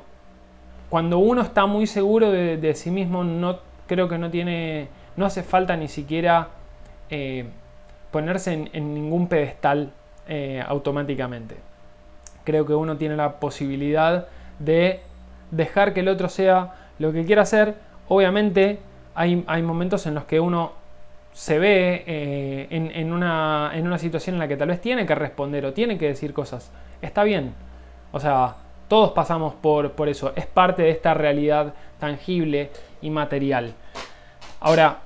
cuando 0.89 1.19
uno 1.19 1.43
está 1.43 1.67
muy 1.67 1.85
seguro 1.85 2.31
de, 2.31 2.73
sí 2.73 2.89
mismo, 2.89 3.23
no 3.23 3.59
creo 3.85 4.09
que 4.09 4.17
no 4.17 4.31
tiene, 4.31 4.87
no 5.15 5.27
hace 5.27 5.43
falta 5.43 5.77
ni 5.77 5.89
siquiera 5.89 6.47
eh, 7.11 7.45
ponerse 8.09 8.67
en, 8.73 8.93
ningún 8.95 9.27
pedestal 9.27 9.91
eh, 10.27 10.63
automáticamente. 10.67 11.55
Creo 12.45 12.65
que 12.65 12.73
uno 12.73 12.97
tiene 12.97 13.15
la 13.15 13.33
posibilidad 13.33 14.25
de 14.57 15.01
dejar 15.51 15.93
que 15.93 15.99
el 15.99 16.07
otro 16.07 16.29
sea 16.29 16.73
lo 16.97 17.13
que 17.13 17.25
quiera 17.25 17.43
hacer. 17.43 17.75
Obviamente 18.07 18.79
hay, 19.15 19.61
momentos 19.61 20.05
en 20.07 20.15
los 20.15 20.25
que 20.25 20.39
uno 20.39 20.73
se 21.33 21.59
ve 21.59 22.03
en, 22.69 22.91
en, 22.91 23.13
una, 23.13 23.97
situación 23.97 24.35
en 24.35 24.39
la 24.39 24.47
que 24.47 24.57
tal 24.57 24.69
vez 24.69 24.81
tiene 24.81 25.05
que 25.05 25.15
responder 25.15 25.65
o 25.65 25.73
tiene 25.73 25.97
que 25.97 26.07
decir 26.07 26.33
cosas 26.33 26.71
está 27.01 27.23
bien. 27.23 27.53
O 28.11 28.19
sea, 28.19 28.55
todos 28.87 29.11
pasamos 29.11 29.53
por, 29.53 29.91
por 29.93 30.09
eso. 30.09 30.33
Es 30.35 30.45
parte 30.45 30.83
de 30.83 30.89
esta 30.89 31.13
realidad 31.13 31.73
tangible 31.99 32.71
y 33.01 33.09
material. 33.09 33.73
Ahora, 34.59 34.99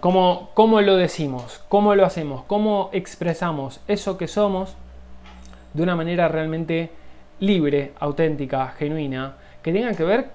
¿cómo, 0.00 0.50
¿cómo 0.54 0.80
lo 0.80 0.96
decimos? 0.96 1.62
¿Cómo 1.68 1.94
lo 1.94 2.04
hacemos? 2.04 2.44
¿Cómo 2.44 2.90
expresamos 2.92 3.80
eso 3.88 4.16
que 4.16 4.28
somos 4.28 4.76
de 5.74 5.82
una 5.82 5.96
manera 5.96 6.28
realmente 6.28 6.90
libre, 7.40 7.92
auténtica, 7.98 8.68
genuina, 8.78 9.36
que 9.62 9.72
tenga 9.72 9.94
que 9.94 10.04
ver, 10.04 10.30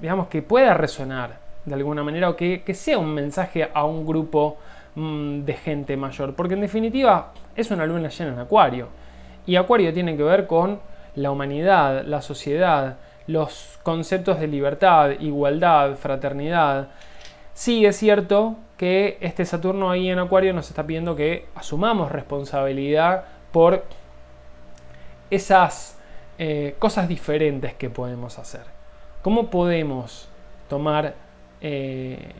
digamos, 0.00 0.28
que 0.28 0.42
pueda 0.42 0.74
resonar 0.74 1.39
de 1.64 1.74
alguna 1.74 2.02
manera 2.02 2.30
o 2.30 2.36
que, 2.36 2.62
sea 2.74 2.98
un 2.98 3.12
mensaje 3.12 3.68
a 3.72 3.84
un 3.84 4.06
grupo 4.06 4.58
mm, 4.94 5.40
de 5.40 5.54
gente 5.54 5.96
mayor? 5.96 6.34
Porque 6.34 6.54
en 6.54 6.60
definitiva 6.60 7.32
es 7.54 7.70
una 7.70 7.86
luna 7.86 8.08
llena 8.08 8.32
en 8.32 8.38
acuario. 8.38 8.88
Y 9.46 9.56
Acuario 9.56 9.92
tiene 9.92 10.16
que 10.16 10.22
ver 10.22 10.46
con 10.46 10.80
la 11.14 11.30
humanidad, 11.30 12.04
la 12.04 12.22
sociedad, 12.22 12.98
los 13.26 13.78
conceptos 13.82 14.38
de 14.40 14.46
libertad, 14.46 15.10
igualdad, 15.18 15.96
fraternidad. 15.96 16.88
Sí 17.54 17.84
es 17.84 17.96
cierto 17.96 18.56
que 18.76 19.18
este 19.20 19.44
Saturno 19.44 19.90
ahí 19.90 20.08
en 20.08 20.18
Acuario 20.18 20.52
nos 20.52 20.68
está 20.68 20.86
pidiendo 20.86 21.16
que 21.16 21.46
asumamos 21.54 22.12
responsabilidad 22.12 23.24
por 23.52 23.84
esas 25.30 25.98
eh, 26.38 26.76
cosas 26.78 27.08
diferentes 27.08 27.74
que 27.74 27.90
podemos 27.90 28.38
hacer. 28.38 28.62
¿Cómo 29.22 29.50
podemos 29.50 30.28
tomar, 30.68 31.14
eh, 31.60 32.32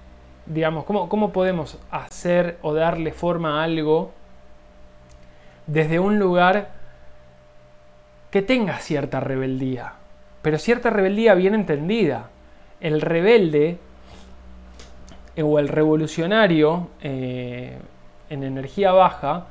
digamos, 0.46 0.84
cómo, 0.84 1.08
cómo 1.08 1.32
podemos 1.32 1.78
hacer 1.90 2.58
o 2.62 2.74
darle 2.74 3.12
forma 3.12 3.60
a 3.60 3.64
algo 3.64 4.12
desde 5.66 6.00
un 6.00 6.18
lugar 6.18 6.70
que 8.30 8.42
tenga 8.42 8.78
cierta 8.78 9.20
rebeldía, 9.20 9.94
pero 10.42 10.58
cierta 10.58 10.90
rebeldía 10.90 11.34
bien 11.34 11.54
entendida. 11.54 12.30
El 12.80 13.00
rebelde 13.00 13.78
eh, 15.36 15.42
o 15.42 15.58
el 15.58 15.68
revolucionario 15.68 16.88
eh, 17.02 17.78
en 18.30 18.42
energía 18.42 18.92
baja 18.92 19.46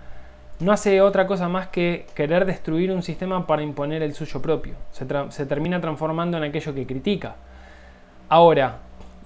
no 0.59 0.71
hace 0.73 1.01
otra 1.01 1.25
cosa 1.27 1.47
más 1.47 1.67
que 1.67 2.05
querer 2.15 2.45
destruir 2.45 2.91
un 2.91 3.01
sistema 3.01 3.47
para 3.47 3.61
imponer 3.61 4.01
el 4.03 4.13
suyo 4.13 4.41
propio. 4.41 4.73
Se, 4.91 5.05
se 5.29 5.45
termina 5.45 5.79
transformando 5.79 6.38
en 6.38 6.43
aquello 6.43 6.73
que 6.73 6.85
critica. 6.85 7.35
Ahora, 8.27 8.79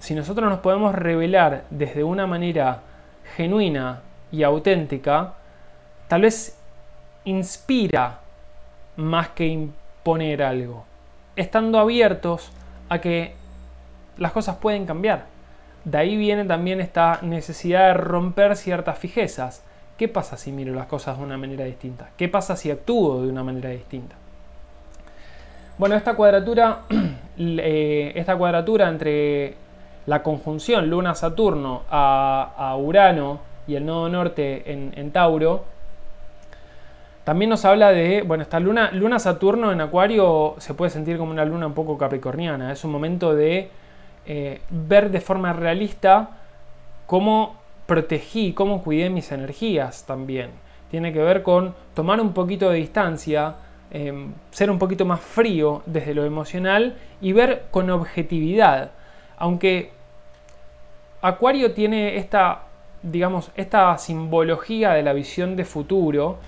si 0.04 0.14
nosotros 0.14 0.50
nos 0.50 0.58
podemos 0.58 0.94
revelar 0.94 1.64
desde 1.70 2.04
una 2.04 2.26
manera 2.26 2.82
genuina 3.38 4.02
y 4.30 4.42
auténtica, 4.42 5.32
tal 6.08 6.20
vez 6.20 6.58
inspira 7.24 8.18
más 8.96 9.30
que 9.30 9.46
imponer 9.46 10.42
algo. 10.42 10.84
Estando 11.36 11.78
abiertos 11.78 12.52
a 12.90 13.00
que 13.00 13.34
las 14.18 14.32
cosas 14.32 14.56
pueden 14.56 14.84
cambiar. 14.84 15.24
De 15.84 15.96
ahí 15.96 16.18
viene 16.18 16.44
también 16.44 16.82
esta 16.82 17.20
necesidad 17.22 17.86
de 17.86 17.94
romper 17.94 18.56
ciertas 18.56 18.98
fijezas. 18.98 19.64
¿Qué 19.96 20.06
pasa 20.08 20.36
si 20.36 20.52
miro 20.52 20.74
las 20.74 20.86
cosas 20.86 21.16
de 21.16 21.24
una 21.24 21.38
manera 21.38 21.64
distinta? 21.64 22.10
¿Qué 22.18 22.28
pasa 22.28 22.56
si 22.56 22.70
actúo 22.70 23.22
de 23.22 23.30
una 23.30 23.42
manera 23.42 23.70
distinta? 23.70 24.16
Bueno, 25.78 25.94
esta 25.94 26.14
cuadratura, 26.14 26.82
eh, 27.38 28.12
esta 28.14 28.36
cuadratura 28.36 28.90
entre 28.90 29.63
la 30.06 30.22
conjunción 30.22 30.90
Luna-Saturno 30.90 31.82
a, 31.90 32.76
Urano 32.78 33.40
y 33.66 33.76
el 33.76 33.86
nodo 33.86 34.08
norte 34.08 34.70
en 34.72 35.10
Tauro 35.10 35.74
también 37.24 37.48
nos 37.48 37.64
habla 37.64 37.90
de, 37.90 38.20
bueno, 38.20 38.42
esta 38.42 38.60
luna, 38.60 38.90
luna 38.92 39.18
Saturno 39.18 39.72
en 39.72 39.80
Acuario 39.80 40.56
se 40.58 40.74
puede 40.74 40.90
sentir 40.90 41.16
como 41.16 41.30
una 41.30 41.46
luna 41.46 41.66
un 41.66 41.72
poco 41.72 41.96
capricorniana. 41.96 42.70
Es 42.70 42.84
un 42.84 42.92
momento 42.92 43.34
de 43.34 43.70
eh, 44.26 44.60
ver 44.68 45.10
de 45.10 45.22
forma 45.22 45.54
realista 45.54 46.28
cómo 47.06 47.56
protegí, 47.86 48.52
cómo 48.52 48.82
cuidé 48.82 49.08
mis 49.08 49.32
energías 49.32 50.04
también. 50.04 50.50
Tiene 50.90 51.14
que 51.14 51.20
ver 51.20 51.42
con 51.42 51.74
tomar 51.94 52.20
un 52.20 52.34
poquito 52.34 52.68
de 52.68 52.76
distancia, 52.76 53.54
em, 53.90 54.34
ser 54.50 54.70
un 54.70 54.78
poquito 54.78 55.06
más 55.06 55.20
frío 55.20 55.82
desde 55.86 56.12
lo 56.12 56.26
emocional 56.26 56.94
y 57.22 57.32
ver 57.32 57.64
con 57.70 57.88
objetividad. 57.88 58.90
Aunque 59.38 59.90
Acuario 61.22 61.72
tiene 61.72 62.16
esta, 62.16 62.62
digamos, 63.02 63.50
esta 63.56 63.96
simbología 63.98 64.92
de 64.92 65.02
la 65.02 65.12
visión 65.12 65.56
de 65.56 65.64
futuro, 65.64 66.38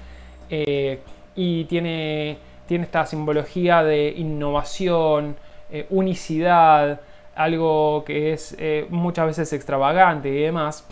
eh, 0.50 1.00
y 1.34 1.64
tiene, 1.64 2.38
tiene 2.66 2.84
esta 2.84 3.06
simbología 3.06 3.82
de 3.82 4.08
innovación, 4.16 5.36
eh, 5.70 5.86
unicidad, 5.90 7.00
algo 7.34 8.04
que 8.04 8.32
es 8.32 8.56
eh, 8.58 8.86
muchas 8.88 9.26
veces 9.26 9.52
extravagante 9.52 10.28
y 10.28 10.42
demás. 10.42 10.86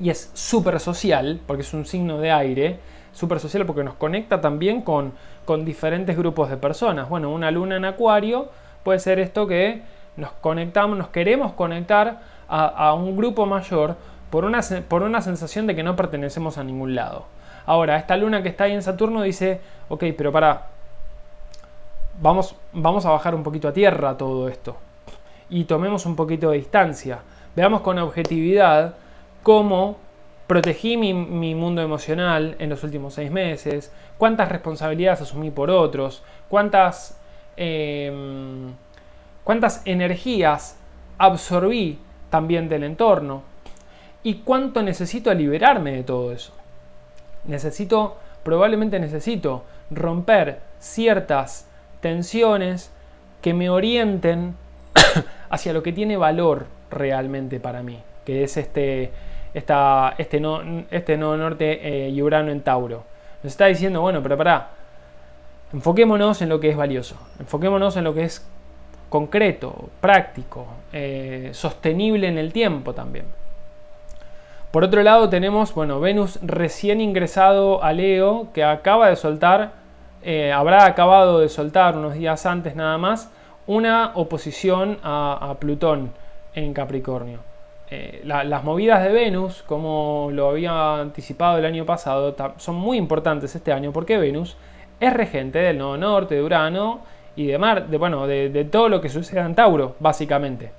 Y 0.00 0.10
es 0.10 0.30
súper 0.34 0.78
social, 0.80 1.40
porque 1.46 1.62
es 1.62 1.72
un 1.72 1.86
signo 1.86 2.18
de 2.18 2.30
aire, 2.30 2.78
súper 3.12 3.40
social 3.40 3.64
porque 3.64 3.84
nos 3.84 3.94
conecta 3.94 4.40
también 4.40 4.82
con, 4.82 5.12
con 5.44 5.64
diferentes 5.64 6.16
grupos 6.16 6.50
de 6.50 6.56
personas. 6.56 7.08
Bueno, 7.08 7.30
una 7.30 7.50
luna 7.50 7.76
en 7.76 7.84
acuario 7.84 8.48
puede 8.82 8.98
ser 8.98 9.18
esto 9.18 9.46
que 9.46 9.82
nos 10.16 10.30
conectamos, 10.32 10.96
nos 10.98 11.08
queremos 11.08 11.52
conectar 11.52 12.20
a, 12.48 12.94
un 12.94 13.16
grupo 13.16 13.46
mayor 13.46 13.96
por 14.30 14.44
una, 14.44 14.60
por 14.88 15.02
una 15.02 15.20
sensación 15.22 15.66
de 15.66 15.74
que 15.74 15.82
no 15.82 15.96
pertenecemos 15.96 16.58
a 16.58 16.64
ningún 16.64 16.94
lado. 16.94 17.24
Ahora, 17.66 17.96
esta 17.96 18.16
luna 18.16 18.42
que 18.42 18.50
está 18.50 18.64
ahí 18.64 18.72
en 18.72 18.82
Saturno 18.82 19.22
dice, 19.22 19.60
ok, 19.88 20.04
pero 20.16 20.30
para, 20.30 20.66
vamos, 22.20 22.54
vamos 22.72 23.06
a 23.06 23.10
bajar 23.10 23.34
un 23.34 23.42
poquito 23.42 23.68
a 23.68 23.72
tierra 23.72 24.16
todo 24.16 24.48
esto 24.48 24.76
y 25.48 25.64
tomemos 25.64 26.06
un 26.06 26.16
poquito 26.16 26.50
de 26.50 26.58
distancia. 26.58 27.20
Veamos 27.54 27.82
con 27.82 27.98
objetividad 27.98 28.94
cómo 29.42 29.96
protegí 30.46 30.96
mi, 30.96 31.54
mundo 31.54 31.80
emocional 31.80 32.56
en 32.58 32.68
los 32.68 32.82
últimos 32.84 33.14
seis 33.14 33.30
meses, 33.30 33.92
cuántas 34.18 34.48
responsabilidades 34.48 35.22
asumí 35.22 35.50
por 35.50 35.70
otros, 35.70 36.22
cuántas, 36.48 37.18
em, 37.56 38.72
cuántas 39.44 39.82
energías 39.84 40.76
absorbí 41.18 41.98
también 42.30 42.68
del 42.68 42.82
entorno 42.82 43.42
y 44.22 44.36
cuánto 44.36 44.82
necesito 44.82 45.32
liberarme 45.32 45.92
de 45.92 46.02
todo 46.02 46.32
eso. 46.32 46.52
Necesito, 47.44 48.16
probablemente 48.42 48.98
necesito 48.98 49.64
romper 49.90 50.60
ciertas 50.80 51.68
tensiones 52.00 52.90
que 53.42 53.54
me 53.54 53.68
orienten 53.68 54.56
hacia 55.50 55.72
lo 55.72 55.82
que 55.82 55.92
tiene 55.92 56.16
valor 56.16 56.66
realmente 56.90 57.60
para 57.60 57.82
mí, 57.82 58.00
que 58.24 58.44
es 58.44 58.56
este, 58.56 59.12
este, 59.52 60.40
no, 60.40 60.84
este 60.90 61.16
no 61.16 61.36
norte 61.36 62.06
eh, 62.06 62.08
y 62.08 62.22
Urano 62.22 62.50
en 62.50 62.62
Tauro. 62.62 63.04
Nos 63.42 63.52
está 63.52 63.66
diciendo, 63.66 64.00
bueno, 64.00 64.22
pero 64.22 64.38
pará, 64.38 64.70
enfoquémonos 65.72 66.40
en 66.40 66.48
lo 66.48 66.60
que 66.60 66.70
es 66.70 66.76
valioso, 66.76 67.16
enfoquémonos 67.38 67.96
en 67.96 68.04
lo 68.04 68.14
que 68.14 68.24
es 68.24 68.46
concreto, 69.08 69.90
práctico, 70.00 70.66
eh, 70.92 71.50
sostenible 71.52 72.28
en 72.28 72.38
el 72.38 72.52
tiempo 72.52 72.94
también. 72.94 73.26
Por 74.70 74.82
otro 74.82 75.04
lado 75.04 75.28
tenemos, 75.28 75.72
bueno, 75.72 76.00
Venus 76.00 76.40
recién 76.42 77.00
ingresado 77.00 77.84
a 77.84 77.92
Leo, 77.92 78.48
que 78.52 78.64
acaba 78.64 79.08
de 79.08 79.14
soltar, 79.14 79.70
eh, 80.22 80.50
habrá 80.50 80.84
acabado 80.84 81.38
de 81.38 81.48
soltar 81.48 81.96
unos 81.96 82.14
días 82.14 82.44
antes 82.44 82.74
nada 82.74 82.98
más, 82.98 83.30
una 83.68 84.10
oposición 84.14 84.98
a, 85.04 85.54
Plutón 85.60 86.10
en 86.56 86.74
Capricornio. 86.74 87.38
Eh, 87.88 88.22
las 88.24 88.64
movidas 88.64 89.04
de 89.04 89.12
Venus, 89.12 89.62
como 89.62 90.30
lo 90.32 90.50
había 90.50 90.98
anticipado 90.98 91.58
el 91.58 91.66
año 91.66 91.86
pasado, 91.86 92.34
son 92.56 92.74
muy 92.74 92.98
importantes 92.98 93.54
este 93.54 93.72
año 93.72 93.92
porque 93.92 94.18
Venus 94.18 94.56
es 94.98 95.12
regente 95.12 95.60
del 95.60 95.78
nodo 95.78 95.96
norte, 95.96 96.34
de 96.34 96.42
Urano 96.42 97.00
y 97.36 97.46
de, 97.46 97.58
Mar, 97.58 97.88
de, 97.88 97.96
bueno, 97.98 98.26
de, 98.26 98.64
todo 98.70 98.88
lo 98.88 99.00
que 99.00 99.08
sucede 99.08 99.40
en 99.40 99.54
Tauro, 99.54 99.96
básicamente. 100.00 100.70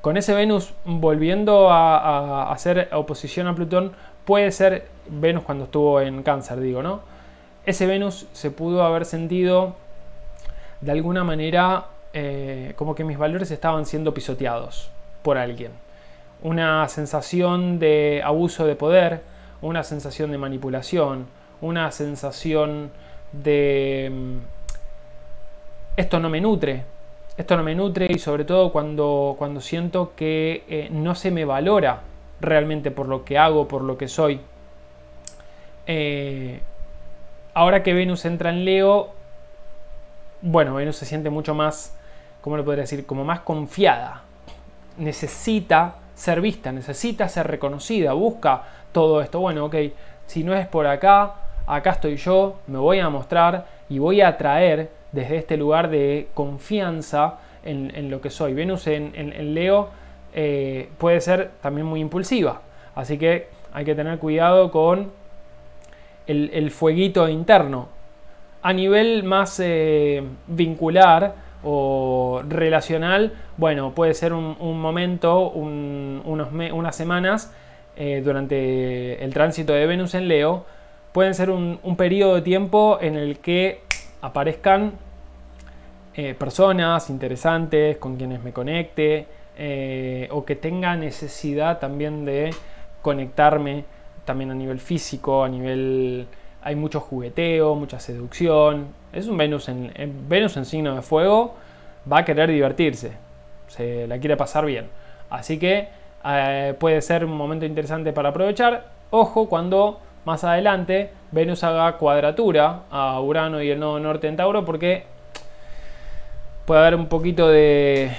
Con 0.00 0.16
ese 0.16 0.34
Venus 0.34 0.74
volviendo 0.84 1.70
a, 1.70 2.52
hacer 2.52 2.88
oposición 2.92 3.46
a 3.46 3.54
Plutón, 3.54 3.92
puede 4.24 4.50
ser 4.52 4.86
Venus 5.06 5.44
cuando 5.44 5.64
estuvo 5.64 6.00
en 6.00 6.22
Cáncer, 6.22 6.60
digo, 6.60 6.82
¿no? 6.82 7.00
Ese 7.66 7.86
Venus 7.86 8.26
se 8.32 8.50
pudo 8.50 8.84
haber 8.84 9.06
sentido 9.06 9.74
de 10.80 10.92
alguna 10.92 11.24
manera 11.24 11.86
eh, 12.12 12.74
como 12.76 12.94
que 12.94 13.04
mis 13.04 13.16
valores 13.16 13.50
estaban 13.50 13.86
siendo 13.86 14.12
pisoteados 14.12 14.90
por 15.22 15.38
alguien. 15.38 15.72
Una 16.42 16.86
sensación 16.88 17.78
de 17.78 18.20
abuso 18.22 18.66
de 18.66 18.76
poder, 18.76 19.22
una 19.62 19.82
sensación 19.82 20.30
de 20.30 20.36
manipulación, 20.36 21.26
una 21.62 21.90
sensación 21.90 22.90
de 23.32 24.10
mm, 24.12 24.53
esto 25.96 26.18
no 26.18 26.28
me 26.28 26.40
nutre, 26.40 26.84
esto 27.36 27.56
no 27.56 27.62
me 27.62 27.74
nutre 27.74 28.08
y 28.10 28.18
sobre 28.18 28.44
todo 28.44 28.72
cuando, 28.72 29.34
cuando 29.38 29.60
siento 29.60 30.12
que 30.16 30.64
eh, 30.68 30.88
no 30.90 31.14
se 31.14 31.30
me 31.30 31.44
valora 31.44 32.00
realmente 32.40 32.90
por 32.90 33.08
lo 33.08 33.24
que 33.24 33.38
hago, 33.38 33.68
por 33.68 33.82
lo 33.82 33.96
que 33.96 34.08
soy. 34.08 34.40
Eh, 35.86 36.60
ahora 37.54 37.82
que 37.82 37.94
Venus 37.94 38.24
entra 38.24 38.50
en 38.50 38.64
Leo, 38.64 39.10
bueno, 40.42 40.74
Venus 40.74 40.96
se 40.96 41.06
siente 41.06 41.30
mucho 41.30 41.54
más, 41.54 41.96
¿cómo 42.40 42.56
lo 42.56 42.64
podría 42.64 42.82
decir? 42.82 43.06
Como 43.06 43.24
más 43.24 43.40
confiada. 43.40 44.22
Necesita 44.98 45.96
ser 46.14 46.40
vista, 46.40 46.70
necesita 46.70 47.28
ser 47.28 47.46
reconocida, 47.46 48.12
busca 48.12 48.62
todo 48.92 49.20
esto. 49.20 49.40
Bueno, 49.40 49.66
ok, 49.66 49.76
si 50.26 50.44
no 50.44 50.54
es 50.54 50.66
por 50.66 50.86
acá, 50.86 51.34
acá 51.66 51.90
estoy 51.90 52.16
yo, 52.16 52.56
me 52.66 52.78
voy 52.78 53.00
a 53.00 53.08
mostrar 53.08 53.66
y 53.88 53.98
voy 53.98 54.20
a 54.20 54.28
atraer 54.28 54.90
desde 55.14 55.36
este 55.36 55.56
lugar 55.56 55.88
de 55.88 56.28
confianza 56.34 57.38
en, 57.64 58.10
lo 58.10 58.20
que 58.20 58.30
soy. 58.30 58.54
Venus 58.54 58.86
en, 58.86 59.54
Leo 59.54 59.88
eh, 60.34 60.88
puede 60.98 61.20
ser 61.20 61.52
también 61.62 61.86
muy 61.86 62.00
impulsiva, 62.00 62.62
así 62.94 63.18
que 63.18 63.48
hay 63.72 63.84
que 63.84 63.94
tener 63.94 64.18
cuidado 64.18 64.70
con 64.70 65.10
el, 66.26 66.70
fueguito 66.70 67.28
interno 67.28 67.88
a 68.62 68.72
nivel 68.72 69.24
más 69.24 69.60
eh, 69.60 70.22
vincular 70.46 71.34
o 71.62 72.42
relacional, 72.46 73.32
bueno, 73.56 73.92
puede 73.94 74.14
ser 74.14 74.32
un, 74.32 74.80
momento, 74.80 75.50
unos 75.50 76.48
unas 76.52 76.96
semanas 76.96 77.52
eh, 77.96 78.22
durante 78.24 79.22
el 79.24 79.32
tránsito 79.32 79.72
de 79.72 79.86
Venus 79.86 80.14
en 80.14 80.28
Leo, 80.28 80.66
pueden 81.12 81.32
ser 81.34 81.50
un, 81.50 81.78
periodo 81.96 82.34
de 82.34 82.42
tiempo 82.42 82.98
en 83.00 83.16
el 83.16 83.38
que 83.38 83.82
aparezcan 84.20 84.92
eh, 86.16 86.34
personas 86.34 87.10
interesantes 87.10 87.96
con 87.98 88.16
quienes 88.16 88.42
me 88.42 88.52
conecte 88.52 89.26
o 90.30 90.44
que 90.44 90.56
tenga 90.56 90.96
necesidad 90.96 91.78
también 91.78 92.24
de 92.24 92.50
conectarme 93.02 93.84
también 94.24 94.50
a 94.50 94.54
nivel 94.54 94.80
físico, 94.80 95.44
a 95.44 95.48
nivel 95.48 96.26
hay 96.62 96.74
mucho 96.74 96.98
jugueteo, 97.00 97.74
mucha 97.74 98.00
seducción. 98.00 98.88
Es 99.12 99.28
un 99.28 99.36
Venus 99.36 99.68
en, 99.68 99.92
Venus 100.28 100.56
en 100.56 100.64
signo 100.64 100.94
de 100.94 101.02
fuego, 101.02 101.54
va 102.10 102.20
a 102.20 102.24
querer 102.24 102.50
divertirse, 102.50 103.12
se 103.68 104.06
la 104.06 104.18
quiere 104.18 104.36
pasar 104.36 104.64
bien. 104.64 104.86
Así 105.28 105.58
que 105.58 105.88
eh, 106.24 106.74
puede 106.78 107.02
ser 107.02 107.24
un 107.24 107.36
momento 107.36 107.66
interesante 107.66 108.12
para 108.12 108.30
aprovechar. 108.30 108.86
Ojo 109.10 109.48
cuando 109.48 110.00
más 110.24 110.42
adelante 110.42 111.10
Venus 111.30 111.62
haga 111.64 111.98
cuadratura 111.98 112.84
a 112.90 113.20
Urano 113.20 113.62
y 113.62 113.70
el 113.70 113.78
nodo 113.78 114.00
norte 114.00 114.26
en 114.26 114.36
Tauro 114.36 114.64
porque 114.64 115.04
puede 116.64 116.80
haber 116.80 116.94
un 116.94 117.06
poquito 117.06 117.48
de, 117.48 118.10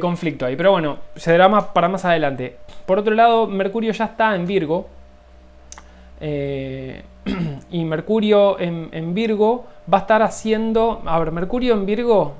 conflicto 0.00 0.46
ahí. 0.46 0.56
Pero 0.56 0.72
bueno, 0.72 0.98
se 1.16 1.32
dará 1.32 1.48
más 1.48 1.64
para 1.66 1.88
más 1.88 2.04
adelante. 2.04 2.56
Por 2.86 2.98
otro 2.98 3.14
lado, 3.14 3.46
Mercurio 3.46 3.92
ya 3.92 4.06
está 4.06 4.34
en 4.34 4.46
Virgo. 4.46 4.88
Eh, 6.20 7.02
y 7.70 7.84
Mercurio 7.84 8.58
en, 8.58 9.14
Virgo 9.14 9.66
va 9.92 9.98
a 9.98 10.00
estar 10.02 10.22
haciendo. 10.22 11.02
A 11.06 11.18
ver, 11.18 11.32
Mercurio 11.32 11.74
en 11.74 11.86
Virgo. 11.86 12.34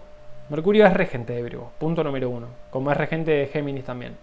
Mercurio 0.48 0.84
es 0.84 0.92
regente 0.92 1.32
de 1.32 1.42
Virgo, 1.42 1.70
punto 1.78 2.02
número 2.02 2.28
uno, 2.28 2.48
como 2.72 2.90
es 2.90 2.96
regente 2.96 3.30
de 3.30 3.46
Géminis 3.46 3.84
también. 3.84 4.16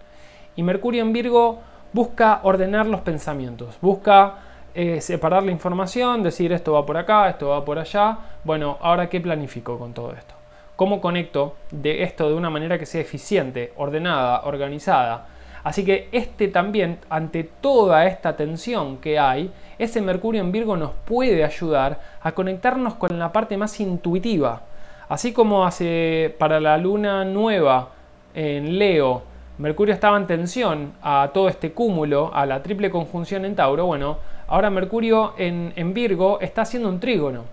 Y 0.56 0.62
Mercurio 0.62 1.00
en 1.00 1.14
Virgo 1.14 1.58
busca 1.94 2.40
ordenar 2.42 2.86
los 2.86 3.00
pensamientos, 3.00 3.78
busca 3.80 4.34
eh, 4.74 5.00
separar 5.00 5.42
la 5.42 5.52
información, 5.52 6.22
decir 6.22 6.52
esto 6.52 6.74
va 6.74 6.84
por 6.84 6.98
acá, 6.98 7.30
esto 7.30 7.48
va 7.48 7.64
por 7.64 7.78
allá. 7.78 8.18
Bueno, 8.44 8.76
ahora 8.82 9.08
qué 9.08 9.22
planifico 9.22 9.78
con 9.78 9.94
todo 9.94 10.12
esto. 10.12 10.37
¿Cómo 10.78 11.00
conecto 11.00 11.56
de 11.72 12.04
esto 12.04 12.28
de 12.28 12.36
una 12.36 12.50
manera 12.50 12.78
que 12.78 12.86
sea 12.86 13.00
eficiente, 13.00 13.72
ordenada, 13.78 14.42
organizada? 14.44 15.26
Así 15.64 15.84
que 15.84 16.08
este 16.12 16.46
también, 16.46 17.00
ante 17.10 17.42
toda 17.42 18.06
esta 18.06 18.36
tensión 18.36 18.98
que 18.98 19.18
hay, 19.18 19.50
ese 19.76 20.00
Mercurio 20.00 20.40
en 20.40 20.52
Virgo 20.52 20.76
nos 20.76 20.92
puede 21.04 21.42
ayudar 21.42 21.98
a 22.22 22.30
conectarnos 22.30 22.94
con 22.94 23.18
la 23.18 23.32
parte 23.32 23.56
más 23.56 23.80
intuitiva. 23.80 24.62
Así 25.08 25.32
como 25.32 25.64
hace 25.64 26.32
para 26.38 26.60
la 26.60 26.78
luna 26.78 27.24
nueva 27.24 27.88
en 28.32 28.78
Leo, 28.78 29.24
Mercurio 29.58 29.92
estaba 29.92 30.16
en 30.16 30.28
tensión 30.28 30.92
a 31.02 31.30
todo 31.34 31.48
este 31.48 31.72
cúmulo, 31.72 32.30
a 32.32 32.46
la 32.46 32.62
triple 32.62 32.88
conjunción 32.88 33.44
en 33.44 33.56
Tauro, 33.56 33.86
bueno, 33.86 34.18
ahora 34.46 34.70
Mercurio 34.70 35.34
en, 35.38 35.92
Virgo 35.92 36.38
está 36.40 36.62
haciendo 36.62 36.88
un 36.88 37.00
trígono, 37.00 37.46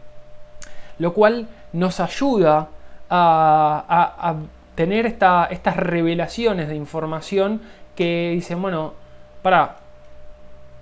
lo 1.00 1.12
cual 1.12 1.48
nos 1.74 2.00
ayuda 2.00 2.70
a, 3.10 4.36
tener 4.76 5.06
estas 5.06 5.78
revelaciones 5.78 6.68
de 6.68 6.76
información 6.76 7.62
que 7.96 8.32
dicen, 8.34 8.62
bueno, 8.62 8.94
para, 9.42 9.78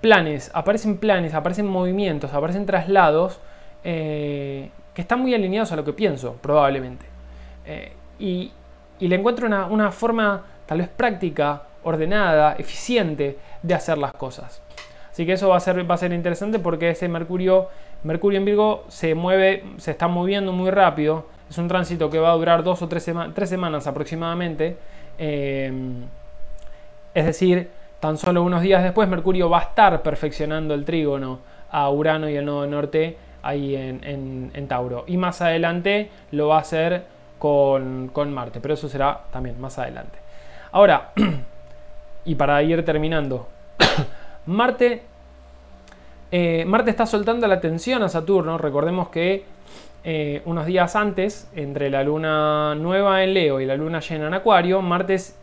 planes, 0.04 0.50
aparecen 0.52 0.98
planes, 0.98 1.32
aparecen 1.32 1.66
movimientos, 1.66 2.34
aparecen 2.34 2.66
traslados 2.66 3.40
eh, 3.84 4.68
que 4.92 5.00
están 5.00 5.20
muy 5.20 5.34
alineados 5.34 5.72
a 5.72 5.76
lo 5.76 5.84
que 5.84 5.94
pienso, 5.94 6.34
probablemente. 6.42 7.06
Eh, 7.64 7.92
y, 8.18 8.52
le 9.00 9.16
encuentro 9.16 9.46
una, 9.46 9.90
forma 9.92 10.42
tal 10.66 10.78
vez 10.78 10.88
práctica, 10.88 11.62
ordenada, 11.84 12.54
eficiente 12.58 13.38
de 13.62 13.74
hacer 13.74 13.96
las 13.96 14.12
cosas. 14.12 14.62
Así 15.10 15.24
que 15.24 15.32
eso 15.32 15.48
va 15.48 15.56
a 15.56 15.60
ser, 15.60 15.90
va 15.90 15.94
a 15.94 15.98
ser 15.98 16.12
interesante 16.12 16.58
porque 16.58 16.90
ese 16.90 17.08
Mercurio, 17.08 17.68
Mercurio 18.02 18.38
en 18.38 18.44
Virgo 18.44 18.84
se 18.88 19.14
mueve, 19.14 19.64
se 19.78 19.90
está 19.90 20.06
moviendo 20.06 20.52
muy 20.52 20.70
rápido. 20.70 21.26
Es 21.54 21.58
un 21.58 21.68
tránsito 21.68 22.10
que 22.10 22.18
va 22.18 22.32
a 22.32 22.34
durar 22.34 22.64
dos 22.64 22.82
o 22.82 22.88
tres, 22.88 23.04
semanas 23.04 23.86
aproximadamente. 23.86 24.76
Eh, 25.16 25.72
es 27.14 27.26
decir, 27.26 27.70
tan 28.00 28.18
solo 28.18 28.42
unos 28.42 28.60
días 28.60 28.82
después 28.82 29.08
Mercurio 29.08 29.48
va 29.48 29.60
a 29.60 29.62
estar 29.62 30.02
perfeccionando 30.02 30.74
el 30.74 30.84
trígono 30.84 31.38
a 31.70 31.88
Urano 31.90 32.28
y 32.28 32.34
el 32.34 32.44
nodo 32.44 32.66
norte 32.66 33.16
ahí 33.40 33.76
en, 33.76 34.66
Tauro. 34.66 35.04
Y 35.06 35.16
más 35.16 35.42
adelante 35.42 36.10
lo 36.32 36.48
va 36.48 36.56
a 36.56 36.60
hacer 36.62 37.04
con, 37.38 38.10
Marte, 38.32 38.58
pero 38.60 38.74
eso 38.74 38.88
será 38.88 39.20
también 39.30 39.60
más 39.60 39.78
adelante. 39.78 40.18
Ahora, 40.72 41.12
y 42.24 42.34
para 42.34 42.60
ir 42.64 42.84
terminando, 42.84 43.46
Marte, 44.46 45.02
eh, 46.32 46.64
Marte 46.66 46.90
está 46.90 47.06
soltando 47.06 47.46
la 47.46 47.54
atención 47.54 48.02
a 48.02 48.08
Saturno. 48.08 48.58
Recordemos 48.58 49.10
que 49.10 49.53
eh, 50.06 50.42
unos 50.44 50.66
días 50.66 50.96
antes, 50.96 51.50
entre 51.56 51.88
la 51.88 52.04
luna 52.04 52.74
nueva 52.74 53.24
en 53.24 53.32
Leo 53.32 53.58
y 53.58 53.64
la 53.64 53.74
luna 53.74 54.00
llena 54.00 54.26
en 54.26 54.34
Acuario, 54.34 54.82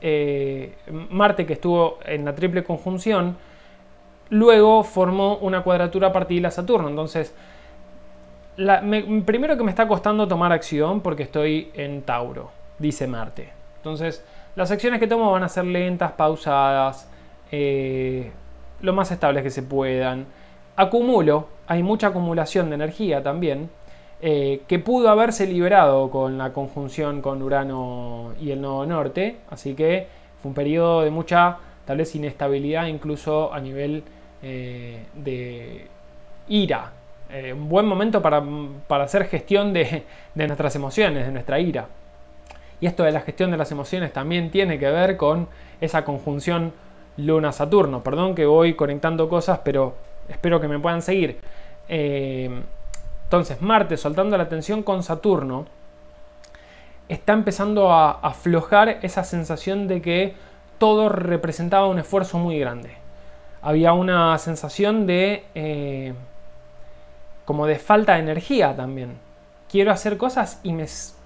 eh, 0.01 0.73
Marte 1.09 1.47
que 1.47 1.53
estuvo 1.53 1.97
en 2.05 2.25
la 2.25 2.35
triple 2.35 2.63
conjunción, 2.63 3.37
luego 4.29 4.83
formó 4.83 5.37
una 5.37 5.63
cuadratura 5.63 6.13
partida 6.13 6.49
a 6.49 6.51
Saturno. 6.51 6.89
Entonces, 6.89 7.33
primero 9.25 9.57
que 9.57 9.63
me 9.63 9.71
está 9.71 9.87
costando 9.87 10.27
tomar 10.27 10.51
acción 10.51 11.01
porque 11.01 11.23
estoy 11.23 11.71
en 11.73 12.03
Tauro, 12.03 12.51
dice 12.77 13.07
Marte. 13.07 13.49
Entonces, 13.77 14.23
las 14.55 14.69
acciones 14.69 14.99
que 14.99 15.07
tomo 15.07 15.31
van 15.31 15.41
a 15.41 15.49
ser 15.49 15.65
lentas, 15.65 16.11
pausadas, 16.11 17.09
eh, 17.51 18.29
lo 18.81 18.93
más 18.93 19.09
estables 19.09 19.41
que 19.41 19.49
se 19.49 19.63
puedan. 19.63 20.27
Acumulo, 20.75 21.47
hay 21.65 21.81
mucha 21.81 22.07
acumulación 22.07 22.69
de 22.69 22.75
energía 22.75 23.23
también 23.23 23.71
eh, 24.23 24.61
que 24.67 24.77
pudo 24.77 25.09
haberse 25.09 25.47
liberado 25.47 26.11
con 26.11 26.37
la 26.37 26.53
conjunción 26.53 27.23
con 27.23 27.41
Urano 27.41 28.33
y 28.39 28.51
el 28.51 28.61
Nodo 28.61 28.85
Norte, 28.85 29.37
así 29.49 29.73
que 29.73 30.07
fue 30.39 30.49
un 30.49 30.53
periodo 30.53 31.01
de 31.01 31.09
mucha, 31.09 31.57
tal 31.85 31.97
vez, 31.97 32.13
inestabilidad, 32.13 32.85
incluso 32.85 33.51
a 33.51 33.59
nivel 33.59 34.03
eh, 34.43 35.05
de 35.15 35.87
ira. 36.49 36.91
Eh, 37.31 37.51
un 37.51 37.67
buen 37.67 37.87
momento 37.87 38.21
para, 38.21 38.43
hacer 39.03 39.25
gestión 39.25 39.73
de, 39.73 40.03
de 40.35 40.47
nuestras 40.47 40.75
emociones, 40.75 41.25
de 41.25 41.31
nuestra 41.31 41.59
ira. 41.59 41.87
Y 42.79 42.85
esto 42.85 43.03
de 43.03 43.11
la 43.11 43.21
gestión 43.21 43.49
de 43.49 43.57
las 43.57 43.71
emociones 43.71 44.13
también 44.13 44.51
tiene 44.51 44.77
que 44.77 44.91
ver 44.91 45.17
con 45.17 45.47
esa 45.79 46.05
conjunción 46.05 46.73
Luna-Saturno. 47.17 48.03
Perdón 48.03 48.35
que 48.35 48.45
voy 48.45 48.75
conectando 48.75 49.27
cosas, 49.27 49.61
pero 49.63 49.95
espero 50.29 50.61
que 50.61 50.67
me 50.67 50.77
puedan 50.77 51.01
seguir. 51.01 51.39
Entonces, 53.31 53.61
Marte, 53.61 53.95
soltando 53.95 54.37
la 54.37 54.49
tensión 54.49 54.83
con 54.83 55.03
Saturno, 55.03 55.65
está 57.07 57.31
empezando 57.31 57.89
a 57.89 58.11
aflojar 58.11 58.99
esa 59.03 59.23
sensación 59.23 59.87
de 59.87 60.01
que 60.01 60.35
todo 60.77 61.07
representaba 61.07 61.87
un 61.87 61.97
esfuerzo 61.97 62.39
muy 62.39 62.59
grande. 62.59 62.91
Había 63.61 63.93
una 63.93 64.37
sensación 64.37 65.07
de. 65.07 65.45
Eh, 65.55 66.13
como 67.45 67.67
de 67.67 67.79
falta 67.79 68.15
de 68.15 68.19
energía 68.19 68.75
también. 68.75 69.17
Quiero 69.69 69.93
hacer 69.93 70.17
cosas 70.17 70.59
y 70.61 70.75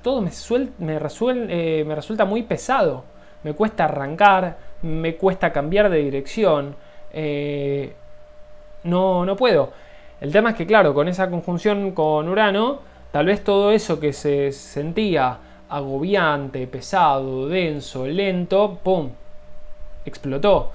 todo 0.04 0.22
me, 0.22 0.30
me, 0.78 1.00
eh, 1.00 1.84
me 1.88 1.96
resulta 1.96 2.24
muy 2.24 2.44
pesado. 2.44 3.04
Me 3.42 3.54
cuesta 3.54 3.86
arrancar, 3.86 4.58
me 4.84 5.16
cuesta 5.16 5.52
cambiar 5.52 5.90
de 5.90 6.04
dirección. 6.04 6.76
Eh, 7.12 7.96
no, 8.84 9.26
no 9.26 9.36
puedo. 9.36 9.74
El 10.26 10.32
tema 10.32 10.50
es 10.50 10.56
que, 10.56 10.66
claro, 10.66 10.96
con 10.96 11.08
esa 11.08 11.30
conjunción 11.30 11.92
con 11.92 12.28
Urano, 12.28 12.80
tal 13.12 13.28
vez 13.28 13.44
todo 13.44 13.70
eso 13.70 14.00
que 14.00 14.12
se 14.12 14.52
sentía 14.52 15.38
agobiante, 15.70 16.66
pesado, 16.66 17.48
denso, 17.48 18.08
lento, 18.08 18.80
¡pum! 18.82 19.12
explotó. 20.04 20.72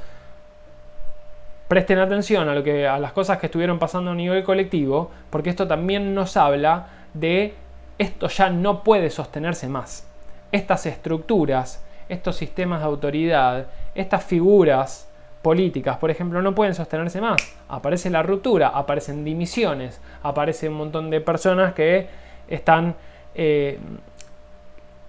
Presten 1.66 1.98
atención 1.98 2.48
a, 2.48 2.54
lo 2.54 2.62
que, 2.62 2.86
a 2.86 3.00
las 3.00 3.10
cosas 3.10 3.38
que 3.38 3.46
estuvieron 3.46 3.80
pasando 3.80 4.12
a 4.12 4.14
nivel 4.14 4.44
colectivo, 4.44 5.10
porque 5.30 5.50
esto 5.50 5.66
también 5.66 6.14
nos 6.14 6.36
habla 6.36 6.86
de 7.12 7.54
esto 7.98 8.28
ya 8.28 8.50
no 8.50 8.84
puede 8.84 9.10
sostenerse 9.10 9.68
más. 9.68 10.06
Estas 10.52 10.86
estructuras, 10.86 11.84
estos 12.08 12.36
sistemas 12.36 12.82
de 12.82 12.86
autoridad, 12.86 13.66
estas 13.96 14.22
figuras 14.22 15.09
políticas, 15.42 15.96
por 15.96 16.10
ejemplo, 16.10 16.42
no 16.42 16.54
pueden 16.54 16.74
sostenerse 16.74 17.20
más. 17.20 17.36
Aparece 17.68 18.10
la 18.10 18.22
ruptura, 18.22 18.68
aparecen 18.68 19.24
dimisiones, 19.24 20.00
aparece 20.22 20.68
un 20.68 20.74
montón 20.74 21.10
de 21.10 21.20
personas 21.20 21.72
que 21.74 22.08
están 22.48 22.94
eh, 23.34 23.78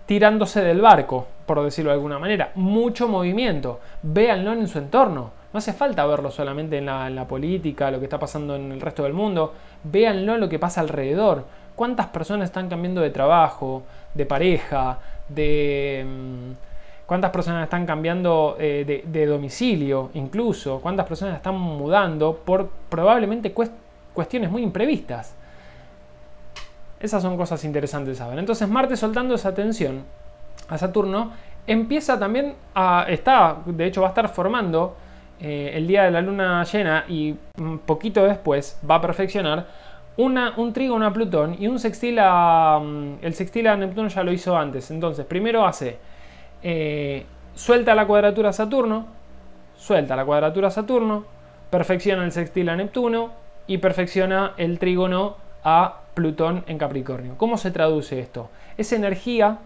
tirándose 0.05 0.61
del 0.61 0.81
barco, 0.81 1.27
por 1.45 1.63
decirlo 1.63 1.91
de 1.91 1.95
alguna 1.95 2.19
manera. 2.19 2.51
Mucho 2.55 3.07
movimiento. 3.07 3.79
Véanlo 4.01 4.53
en 4.53 4.67
su 4.67 4.77
entorno. 4.77 5.31
No 5.53 5.57
hace 5.57 5.73
falta 5.73 6.05
verlo 6.05 6.31
solamente 6.31 6.77
en 6.77 6.85
la, 6.85 7.25
política, 7.27 7.91
lo 7.91 7.99
que 7.99 8.05
está 8.05 8.19
pasando 8.19 8.55
en 8.55 8.71
el 8.71 8.79
resto 8.79 9.03
del 9.03 9.13
mundo. 9.13 9.53
Véanlo 9.83 10.37
lo 10.37 10.47
que 10.47 10.59
pasa 10.59 10.79
alrededor. 10.81 11.43
¿Cuántas 11.75 12.07
personas 12.07 12.45
están 12.49 12.69
cambiando 12.69 13.01
de 13.01 13.09
trabajo, 13.09 13.83
de 14.13 14.25
pareja, 14.25 14.99
de... 15.27 16.05
Mm, 16.07 16.70
cuántas 17.11 17.31
personas 17.31 17.65
están 17.65 17.85
cambiando 17.85 18.55
eh, 18.57 19.03
de, 19.05 19.25
domicilio 19.25 20.11
incluso, 20.13 20.79
cuántas 20.79 21.05
personas 21.05 21.35
están 21.35 21.55
mudando 21.55 22.37
por 22.37 22.69
probablemente 22.87 23.53
cuestiones 24.13 24.49
muy 24.49 24.63
imprevistas. 24.63 25.35
Esas 27.01 27.21
son 27.21 27.35
cosas 27.35 27.65
interesantes 27.65 28.17
saber. 28.17 28.39
Entonces 28.39 28.69
Marte 28.69 28.95
soltando 28.95 29.35
esa 29.35 29.53
tensión 29.53 30.05
a 30.69 30.77
Saturno 30.77 31.33
empieza 31.67 32.17
también 32.17 32.55
a, 32.73 33.05
está, 33.09 33.57
de 33.65 33.87
hecho 33.87 33.99
va 33.99 34.07
a 34.07 34.11
estar 34.11 34.29
formando 34.29 34.95
eh, 35.41 35.71
el 35.73 35.87
día 35.87 36.03
de 36.03 36.11
la 36.11 36.21
luna 36.21 36.63
llena 36.63 37.03
y 37.09 37.35
un 37.57 37.79
poquito 37.79 38.23
después 38.23 38.79
va 38.89 38.95
a 38.95 39.01
perfeccionar 39.01 39.67
una, 40.15 40.53
un 40.55 40.71
trígono 40.71 41.05
a 41.05 41.11
Plutón 41.11 41.57
y 41.59 41.67
un 41.67 41.77
sextil 41.77 42.19
a, 42.21 42.79
mm, 42.81 43.15
el 43.21 43.33
sextil 43.33 43.67
a 43.67 43.75
Neptuno 43.75 44.07
ya 44.07 44.23
lo 44.23 44.31
hizo 44.31 44.55
antes. 44.55 44.89
Entonces 44.91 45.25
primero 45.25 45.65
hace 45.65 46.09
eh, 46.63 47.25
suelta 47.55 47.95
la 47.95 48.05
cuadratura 48.05 48.53
Saturno, 48.53 49.07
suelta 49.75 50.15
la 50.15 50.25
cuadratura 50.25 50.69
Saturno, 50.69 51.25
perfecciona 51.69 52.23
el 52.23 52.31
sextil 52.31 52.69
a 52.69 52.75
Neptuno 52.75 53.31
y 53.67 53.77
perfecciona 53.77 54.53
el 54.57 54.79
trígono 54.79 55.37
a 55.63 56.01
Plutón 56.13 56.63
en 56.67 56.77
Capricornio. 56.77 57.35
¿Cómo 57.37 57.57
se 57.57 57.71
traduce 57.71 58.19
esto? 58.19 58.49
Esa 58.77 58.95
energía, 58.95 59.59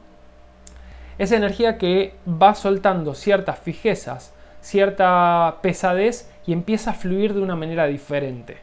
esa 1.17 1.35
energía 1.35 1.77
que 1.77 2.13
va 2.27 2.53
soltando 2.53 3.13
ciertas 3.15 3.59
fijezas, 3.59 4.33
cierta 4.61 5.57
pesadez 5.61 6.31
y 6.45 6.53
empieza 6.53 6.91
a 6.91 6.93
fluir 6.93 7.33
de 7.33 7.41
una 7.41 7.55
manera 7.55 7.87
diferente. 7.87 8.57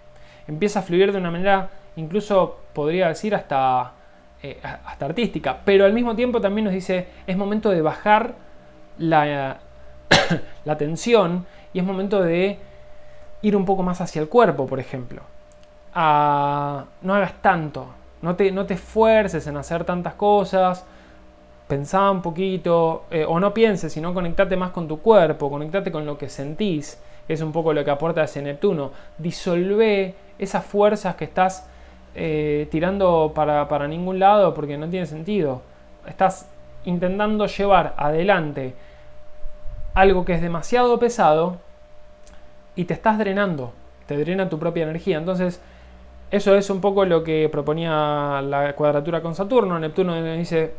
Empieza 0.46 0.80
a 0.80 0.82
fluir 0.82 1.12
de 1.12 1.18
una 1.18 1.30
manera, 1.30 1.70
incluso 1.96 2.58
podría 2.72 3.08
decir 3.08 3.34
hasta 3.34 3.92
eh, 4.42 4.58
hasta 4.62 5.06
artística, 5.06 5.60
pero 5.64 5.84
al 5.84 5.92
mismo 5.92 6.16
tiempo 6.16 6.40
también 6.40 6.64
nos 6.64 6.74
dice 6.74 7.06
es 7.26 7.36
momento 7.36 7.70
de 7.70 7.80
bajar 7.80 8.34
la, 8.98 9.58
tensión 10.76 11.46
y 11.72 11.78
es 11.78 11.84
momento 11.84 12.20
de 12.20 12.58
ir 13.42 13.56
un 13.56 13.64
poco 13.64 13.82
más 13.82 14.00
hacia 14.00 14.20
el 14.20 14.28
cuerpo, 14.28 14.66
por 14.66 14.80
ejemplo. 14.80 15.22
no 15.94 17.14
hagas 17.14 17.34
tanto, 17.40 17.86
no 18.20 18.36
te, 18.36 18.50
no 18.52 18.66
te 18.66 18.74
esfuerces 18.74 19.46
en 19.46 19.56
hacer 19.56 19.84
tantas 19.84 20.14
cosas, 20.14 20.84
pensá 21.72 22.10
un 22.10 22.20
poquito, 22.20 23.04
eh, 23.10 23.24
o 23.26 23.40
no 23.40 23.54
pienses, 23.54 23.92
sino 23.92 24.12
conectate 24.12 24.56
más 24.56 24.72
con 24.72 24.86
tu 24.86 25.00
cuerpo, 25.00 25.50
conectate 25.50 25.90
con 25.90 26.04
lo 26.04 26.18
que 26.18 26.28
sentís, 26.28 27.00
que 27.26 27.32
es 27.32 27.40
un 27.40 27.52
poco 27.52 27.72
lo 27.72 27.84
que 27.84 27.90
aporta 27.90 28.24
ese 28.24 28.42
Neptuno. 28.42 28.90
Disolve 29.16 30.14
esas 30.38 30.64
fuerzas 30.66 31.14
que 31.14 31.24
estás 31.24 31.66
eh, 32.14 32.68
tirando 32.70 33.32
para, 33.34 33.88
ningún 33.88 34.18
lado 34.18 34.54
porque 34.54 34.76
no 34.76 34.88
tiene 34.88 35.06
sentido. 35.06 35.62
Estás 36.06 36.48
intentando 36.84 37.46
llevar 37.46 37.94
adelante 37.96 38.74
algo 39.94 40.24
que 40.24 40.34
es 40.34 40.42
demasiado 40.42 40.98
pesado 40.98 41.58
y 42.74 42.84
te 42.84 42.94
estás 42.94 43.18
drenando, 43.18 43.72
te 44.06 44.16
drena 44.16 44.48
tu 44.48 44.58
propia 44.58 44.84
energía. 44.84 45.18
Entonces, 45.18 45.60
eso 46.30 46.54
es 46.54 46.70
un 46.70 46.80
poco 46.80 47.04
lo 47.04 47.22
que 47.22 47.48
proponía 47.50 48.40
la 48.42 48.74
cuadratura 48.74 49.20
con 49.20 49.34
Saturno. 49.34 49.78
Neptuno 49.78 50.20
dice, 50.34 50.72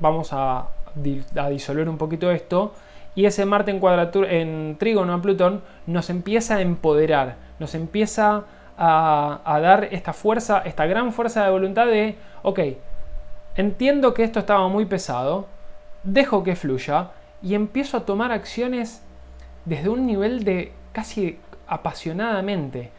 vamos 0.00 0.30
a, 0.32 0.68
disolver 0.94 1.88
un 1.88 1.98
poquito 1.98 2.30
esto. 2.30 2.72
Y 3.16 3.26
ese 3.26 3.44
Marte 3.44 3.70
en 3.70 3.80
cuadratura, 3.80 4.30
en 4.30 4.76
trígono 4.78 5.14
a 5.14 5.22
Plutón, 5.22 5.62
nos 5.86 6.10
empieza 6.10 6.56
a 6.56 6.60
empoderar, 6.60 7.36
nos 7.58 7.74
empieza 7.74 8.36
a, 8.36 8.44
dar 8.76 9.88
esta 9.90 10.12
fuerza, 10.12 10.62
esta 10.64 10.86
gran 10.86 11.12
fuerza 11.12 11.44
de 11.44 11.50
voluntad 11.50 11.86
de, 11.86 12.16
ok, 12.42 12.60
entiendo 13.56 14.14
que 14.14 14.24
esto 14.24 14.40
estaba 14.40 14.68
muy 14.68 14.84
pesado, 14.84 15.46
dejo 16.02 16.42
que 16.42 16.56
fluya 16.56 17.10
y 17.42 17.54
empiezo 17.54 17.96
a 17.96 18.04
tomar 18.04 18.32
acciones 18.32 19.02
desde 19.64 19.88
un 19.88 20.06
nivel 20.06 20.44
de 20.44 20.72
casi 20.92 21.38
apasionadamente. 21.66 22.90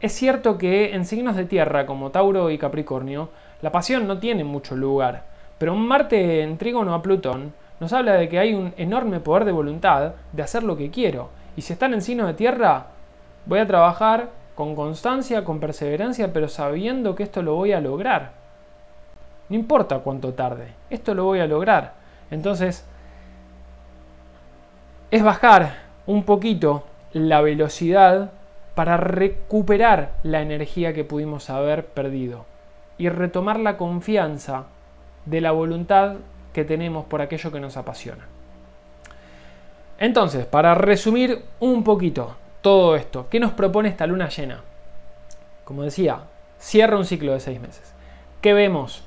Es 0.00 0.12
cierto 0.12 0.58
que 0.58 0.94
en 0.94 1.04
signos 1.04 1.36
de 1.36 1.46
tierra 1.46 1.86
como 1.86 2.10
Tauro 2.10 2.50
y 2.50 2.58
Capricornio, 2.58 3.30
la 3.62 3.72
pasión 3.72 4.06
no 4.06 4.18
tiene 4.18 4.44
mucho 4.44 4.76
lugar, 4.76 5.24
pero 5.58 5.72
un 5.72 5.86
Marte 5.88 6.42
en 6.42 6.58
trígono 6.58 6.94
a 6.94 7.02
Plutón 7.02 7.54
nos 7.80 7.92
habla 7.92 8.12
de 8.14 8.28
que 8.28 8.38
hay 8.38 8.54
un 8.54 8.74
enorme 8.76 9.20
poder 9.20 9.44
de 9.44 9.52
voluntad 9.52 10.12
de 10.32 10.42
hacer 10.42 10.62
lo 10.62 10.76
que 10.76 10.90
quiero. 10.90 11.30
Y 11.56 11.62
si 11.62 11.72
están 11.72 11.94
en 11.94 12.02
signos 12.02 12.26
de 12.26 12.34
tierra, 12.34 12.86
voy 13.46 13.58
a 13.58 13.66
trabajar 13.66 14.30
con 14.56 14.74
constancia, 14.74 15.44
con 15.44 15.60
perseverancia, 15.60 16.32
pero 16.32 16.48
sabiendo 16.48 17.14
que 17.14 17.22
esto 17.22 17.42
lo 17.42 17.54
voy 17.54 17.72
a 17.72 17.80
lograr. 17.80 18.32
No 19.50 19.54
importa 19.54 19.98
cuánto 19.98 20.32
tarde, 20.32 20.72
esto 20.90 21.14
lo 21.14 21.24
voy 21.24 21.40
a 21.40 21.46
lograr. 21.46 21.92
Entonces, 22.30 22.84
es 25.10 25.22
bajar 25.22 25.76
un 26.06 26.24
poquito 26.24 26.84
la 27.12 27.42
velocidad 27.42 28.32
para 28.74 28.96
recuperar 28.96 30.12
la 30.22 30.40
energía 30.40 30.94
que 30.94 31.04
pudimos 31.04 31.50
haber 31.50 31.86
perdido 31.86 32.46
y 32.98 33.10
retomar 33.10 33.60
la 33.60 33.76
confianza 33.76 34.64
de 35.26 35.42
la 35.42 35.52
voluntad 35.52 36.16
que 36.54 36.64
tenemos 36.64 37.04
por 37.04 37.20
aquello 37.20 37.52
que 37.52 37.60
nos 37.60 37.76
apasiona. 37.76 38.24
Entonces, 39.98 40.46
para 40.46 40.74
resumir 40.74 41.44
un 41.60 41.84
poquito 41.84 42.36
todo 42.66 42.96
esto, 42.96 43.28
¿qué 43.30 43.38
nos 43.38 43.52
propone 43.52 43.88
esta 43.88 44.08
luna 44.08 44.28
llena? 44.28 44.60
Como 45.62 45.84
decía, 45.84 46.22
cierra 46.58 46.96
un 46.96 47.04
ciclo 47.04 47.32
de 47.32 47.38
seis 47.38 47.60
meses. 47.60 47.94
¿Qué 48.40 48.54
vemos? 48.54 49.04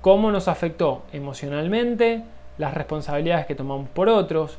¿Cómo 0.00 0.32
nos 0.32 0.48
afectó 0.48 1.02
emocionalmente? 1.12 2.24
Las 2.56 2.72
responsabilidades 2.72 3.44
que 3.44 3.54
tomamos 3.54 3.90
por 3.90 4.08
otros. 4.08 4.58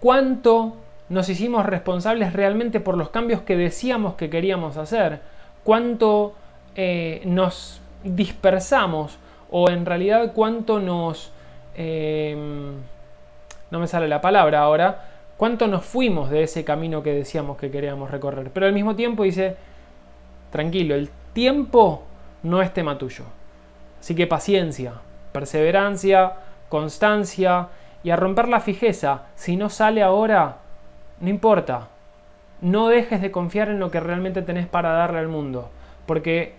¿Cuánto 0.00 0.76
nos 1.10 1.28
hicimos 1.28 1.66
responsables 1.66 2.32
realmente 2.32 2.80
por 2.80 2.96
los 2.96 3.10
cambios 3.10 3.42
que 3.42 3.58
decíamos 3.58 4.14
que 4.14 4.30
queríamos 4.30 4.78
hacer? 4.78 5.20
¿Cuánto 5.62 6.32
eh, 6.76 7.20
nos 7.26 7.82
dispersamos? 8.04 9.18
¿O 9.50 9.68
en 9.68 9.84
realidad 9.84 10.32
cuánto 10.34 10.80
nos... 10.80 11.30
Em, 11.74 12.72
no 13.70 13.78
me 13.78 13.86
sale 13.86 14.08
la 14.08 14.22
palabra 14.22 14.60
ahora, 14.60 15.15
cuánto 15.36 15.66
nos 15.66 15.84
fuimos 15.84 16.30
de 16.30 16.42
ese 16.42 16.64
camino 16.64 17.02
que 17.02 17.12
decíamos 17.12 17.56
que 17.56 17.70
queríamos 17.70 18.10
recorrer. 18.10 18.50
Pero 18.52 18.66
al 18.66 18.72
mismo 18.72 18.96
tiempo 18.96 19.24
dice, 19.24 19.56
tranquilo, 20.50 20.94
el 20.94 21.10
tiempo 21.32 22.04
no 22.42 22.62
es 22.62 22.72
tema 22.72 22.98
tuyo. 22.98 23.24
Así 24.00 24.14
que 24.14 24.26
paciencia, 24.26 24.94
perseverancia, 25.32 26.34
constancia 26.68 27.68
y 28.02 28.10
a 28.10 28.16
romper 28.16 28.48
la 28.48 28.60
fijeza. 28.60 29.24
Si 29.34 29.56
no 29.56 29.68
sale 29.68 30.02
ahora, 30.02 30.58
no 31.20 31.28
importa. 31.28 31.88
No 32.60 32.88
dejes 32.88 33.20
de 33.20 33.30
confiar 33.30 33.68
en 33.68 33.80
lo 33.80 33.90
que 33.90 34.00
realmente 34.00 34.42
tenés 34.42 34.66
para 34.66 34.92
darle 34.92 35.18
al 35.18 35.28
mundo. 35.28 35.70
Porque 36.06 36.54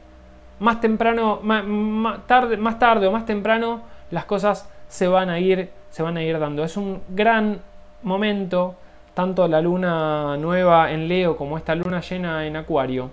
más 0.59 0.81
temprano, 0.81 1.39
más, 1.41 2.27
tarde, 2.27 2.57
más 2.57 2.79
tarde 2.79 3.07
o 3.07 3.11
más 3.11 3.25
temprano, 3.25 3.81
las 4.11 4.25
cosas 4.25 4.69
se 4.87 5.07
van 5.07 5.29
a 5.29 5.39
ir 5.39 5.69
se 5.89 6.03
van 6.03 6.17
a 6.17 6.23
ir 6.23 6.37
dando. 6.37 6.63
Es 6.63 6.77
un 6.77 7.01
gran 7.09 7.61
momento, 8.07 8.75
tanto 9.13 9.47
la 9.47 9.61
luna 9.61 10.37
nueva 10.37 10.91
en 10.91 11.07
Leo 11.07 11.37
como 11.37 11.57
esta 11.57 11.75
luna 11.75 12.01
llena 12.01 12.45
en 12.45 12.55
Acuario. 12.55 13.09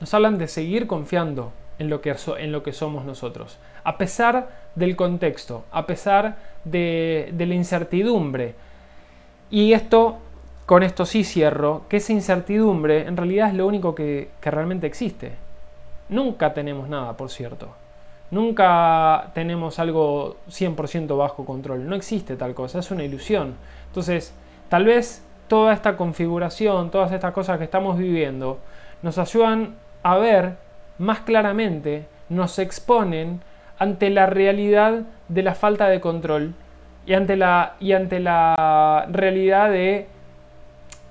Nos 0.00 0.12
hablan 0.14 0.38
de 0.38 0.48
seguir 0.48 0.86
confiando 0.86 1.52
en 1.78 1.90
lo 1.90 2.00
que, 2.00 2.14
en 2.38 2.52
lo 2.52 2.62
que 2.62 2.72
somos 2.72 3.04
nosotros, 3.04 3.58
a 3.84 3.96
pesar 3.96 4.50
del 4.74 4.96
contexto, 4.96 5.64
a 5.72 5.86
pesar 5.86 6.36
de, 6.64 7.32
la 7.36 7.54
incertidumbre. 7.54 8.54
Y 9.50 9.72
esto, 9.72 10.18
con 10.66 10.82
esto 10.82 11.06
sí 11.06 11.24
cierro, 11.24 11.82
que 11.88 11.96
esa 11.96 12.12
incertidumbre 12.12 13.06
en 13.06 13.16
realidad 13.16 13.48
es 13.48 13.54
lo 13.54 13.66
único 13.66 13.94
que, 13.94 14.30
que 14.40 14.50
realmente 14.50 14.86
existe. 14.86 15.32
Nunca 16.08 16.52
tenemos 16.52 16.88
nada, 16.88 17.16
por 17.16 17.30
cierto. 17.30 17.68
Nunca 18.30 19.30
tenemos 19.34 19.78
algo 19.78 20.36
100% 20.48 21.16
bajo 21.16 21.44
control. 21.44 21.88
No 21.88 21.96
existe 21.96 22.36
tal 22.36 22.54
cosa, 22.54 22.78
es 22.78 22.90
una 22.90 23.04
ilusión. 23.04 23.54
Entonces, 23.86 24.32
tal 24.68 24.84
vez 24.84 25.24
toda 25.48 25.72
esta 25.72 25.96
configuración, 25.96 26.90
todas 26.90 27.10
estas 27.10 27.32
cosas 27.32 27.58
que 27.58 27.64
estamos 27.64 27.98
viviendo, 27.98 28.58
nos 29.02 29.18
ayudan 29.18 29.74
a 30.02 30.16
ver 30.16 30.56
más 30.98 31.20
claramente, 31.20 32.06
nos 32.28 32.58
exponen 32.58 33.40
ante 33.78 34.10
la 34.10 34.26
realidad 34.26 35.02
de 35.28 35.42
la 35.42 35.54
falta 35.54 35.88
de 35.88 36.00
control 36.00 36.54
y 37.06 37.14
ante 37.14 37.36
la, 37.36 37.74
y 37.80 37.92
ante 37.92 38.20
la 38.20 39.06
realidad 39.10 39.70
de 39.70 40.06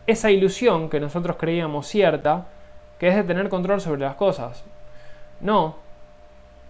esa 0.08 0.32
ilusión 0.32 0.90
que 0.90 1.00
nosotros 1.00 1.36
creíamos 1.38 1.88
cierta, 1.88 2.46
que 2.98 3.10
es 3.10 3.16
de 3.16 3.24
tener 3.24 3.50
control 3.50 3.82
sobre 3.82 4.02
las 4.02 4.16
cosas. 4.16 4.64
No, 5.42 5.76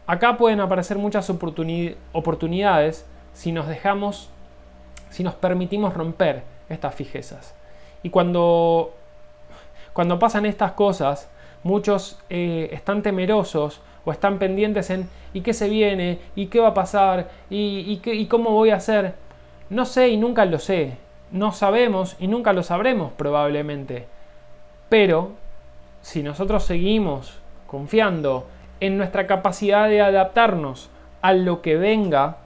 Acá 0.10 0.38
pueden 0.38 0.60
aparecer 0.60 0.98
muchas 0.98 1.30
oportunidades 1.30 3.06
si 3.34 3.52
nos 3.52 3.68
dejamos, 3.68 4.32
si 5.12 5.24
nos 5.24 5.36
permitimos 5.36 5.94
romper 5.94 6.42
estas 6.68 6.96
fijezas. 6.96 7.54
Y 8.02 8.10
cuando, 8.10 8.96
cuando 9.94 10.18
pasan 10.18 10.48
estas 10.48 10.72
cosas, 10.72 11.30
muchos 11.62 12.18
eh, 12.32 12.70
están 12.72 13.04
temerosos 13.04 13.82
o 14.04 14.12
están 14.12 14.40
pendientes 14.40 14.90
en 14.90 15.08
¿y 15.32 15.42
qué 15.42 15.54
se 15.54 15.70
viene? 15.70 16.18
¿y 16.36 16.48
qué 16.48 16.60
va 16.60 16.70
a 16.70 16.74
pasar? 16.74 17.30
¿Y, 17.52 18.02
¿y 18.04 18.26
cómo 18.26 18.50
voy 18.50 18.72
a 18.72 18.78
hacer? 18.78 19.14
No 19.70 19.86
sé 19.86 20.10
y 20.10 20.18
nunca 20.18 20.44
lo 20.46 20.58
sé. 20.58 20.98
No 21.30 21.52
sabemos 21.52 22.16
y 22.20 22.28
nunca 22.28 22.52
lo 22.54 22.64
sabremos 22.64 23.12
probablemente. 23.12 24.08
Pero 24.90 25.34
si 26.02 26.24
nosotros 26.24 26.64
seguimos 26.64 27.38
confiando 27.68 28.48
en 28.80 28.98
nuestra 28.98 29.28
capacidad 29.28 29.88
de 29.90 30.02
adaptarnos 30.02 30.90
a 31.22 31.34
lo 31.34 31.62
que 31.62 31.76
venga, 31.76 32.38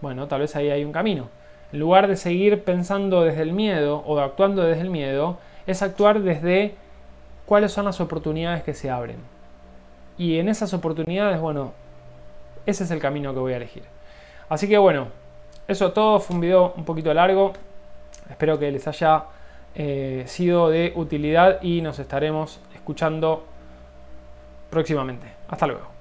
bueno, 0.00 0.28
tal 0.28 0.40
vez 0.40 0.54
ahí 0.56 0.70
hay 0.70 0.84
un 0.84 0.92
camino. 0.92 1.28
En 1.72 1.80
lugar 1.80 2.06
de 2.08 2.16
seguir 2.16 2.62
pensando 2.62 3.22
desde 3.22 3.42
el 3.42 3.52
miedo 3.52 4.02
o 4.06 4.18
actuando 4.20 4.62
desde 4.62 4.82
el 4.82 4.90
miedo, 4.90 5.38
es 5.66 5.82
actuar 5.82 6.20
desde 6.20 6.74
cuáles 7.46 7.72
son 7.72 7.86
las 7.86 8.00
oportunidades 8.00 8.62
que 8.62 8.74
se 8.74 8.90
abren. 8.90 9.16
Y 10.18 10.38
en 10.38 10.48
esas 10.48 10.74
oportunidades, 10.74 11.40
bueno, 11.40 11.72
ese 12.66 12.84
es 12.84 12.90
el 12.90 13.00
camino 13.00 13.32
que 13.32 13.40
voy 13.40 13.52
a 13.54 13.56
elegir. 13.56 13.82
Así 14.48 14.68
que 14.68 14.78
bueno, 14.78 15.08
eso 15.66 15.92
todo 15.92 16.20
fue 16.20 16.34
un 16.34 16.40
video 16.40 16.74
un 16.76 16.84
poquito 16.84 17.12
largo. 17.12 17.52
Espero 18.30 18.58
que 18.58 18.70
les 18.70 18.86
haya 18.86 19.24
eh, 19.74 20.24
sido 20.26 20.68
de 20.68 20.92
utilidad 20.94 21.62
y 21.62 21.80
nos 21.80 21.98
estaremos 21.98 22.60
escuchando 22.74 23.44
próximamente. 24.74 25.26
Hasta 25.48 25.66
luego. 25.66 25.93